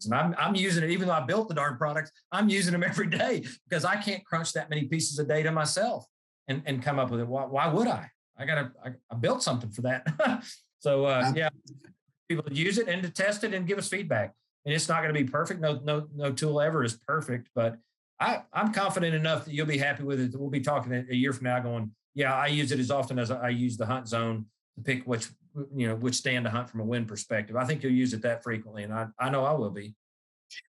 [0.05, 2.83] and I'm, I'm using it, even though I built the darn products, I'm using them
[2.87, 6.05] every day because I can't crunch that many pieces of data myself
[6.47, 7.27] and, and come up with it.
[7.27, 8.09] Why, why would I?
[8.41, 10.43] I got to, I, I, built something for that.
[10.79, 11.49] so uh, yeah,
[12.27, 14.33] people to use it and to test it and give us feedback.
[14.65, 15.59] And it's not going to be perfect.
[15.59, 17.77] No, no, no tool ever is perfect, but
[18.19, 20.39] I, I'm confident enough that you'll be happy with it.
[20.39, 23.31] We'll be talking a year from now going, yeah, I use it as often as
[23.31, 25.27] I use the hunt zone to pick which,
[25.75, 27.55] you know, which stand to hunt from a wind perspective.
[27.55, 28.83] I think you'll use it that frequently.
[28.83, 29.95] And I, I know I will be.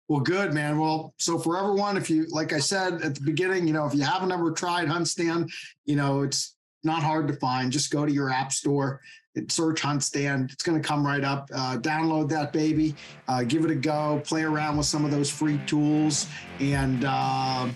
[0.07, 0.78] Well, good, man.
[0.78, 3.93] Well, so for everyone, if you, like I said at the beginning, you know, if
[3.93, 5.51] you haven't ever tried HuntStand,
[5.86, 7.71] you know, it's not hard to find.
[7.71, 9.01] Just go to your app store,
[9.47, 10.51] search HuntStand.
[10.51, 11.49] It's going to come right up.
[11.53, 12.95] Uh, download that baby,
[13.27, 16.27] uh, give it a go, play around with some of those free tools,
[16.59, 17.67] and uh,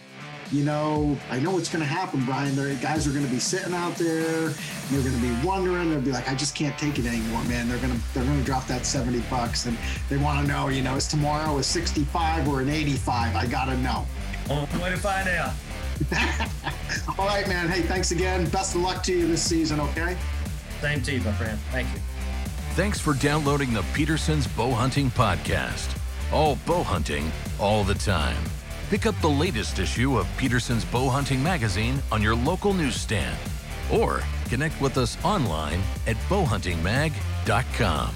[0.51, 2.55] you know, I know what's going to happen, Brian.
[2.55, 4.49] The guys are going to be sitting out there.
[4.49, 5.89] They're going to be wondering.
[5.89, 7.67] They'll be like, I just can't take it anymore, man.
[7.67, 9.77] They're going to they're going to drop that seventy bucks, and
[10.09, 13.35] they want to know, you know, is tomorrow a sixty-five or an eighty-five?
[13.35, 14.05] I got to know.
[14.49, 15.53] Only way to find out.
[17.17, 17.69] All right, man.
[17.69, 18.49] Hey, thanks again.
[18.49, 19.79] Best of luck to you this season.
[19.79, 20.17] Okay.
[20.81, 21.57] Same to you, my friend.
[21.71, 21.99] Thank you.
[22.75, 25.97] Thanks for downloading the Petersen's Bow Hunting Podcast.
[26.31, 28.37] All bow hunting, all the time.
[28.89, 33.37] Pick up the latest issue of Petersen's Bow Hunting Magazine on your local newsstand
[33.91, 38.15] or connect with us online at bowhuntingmag.com.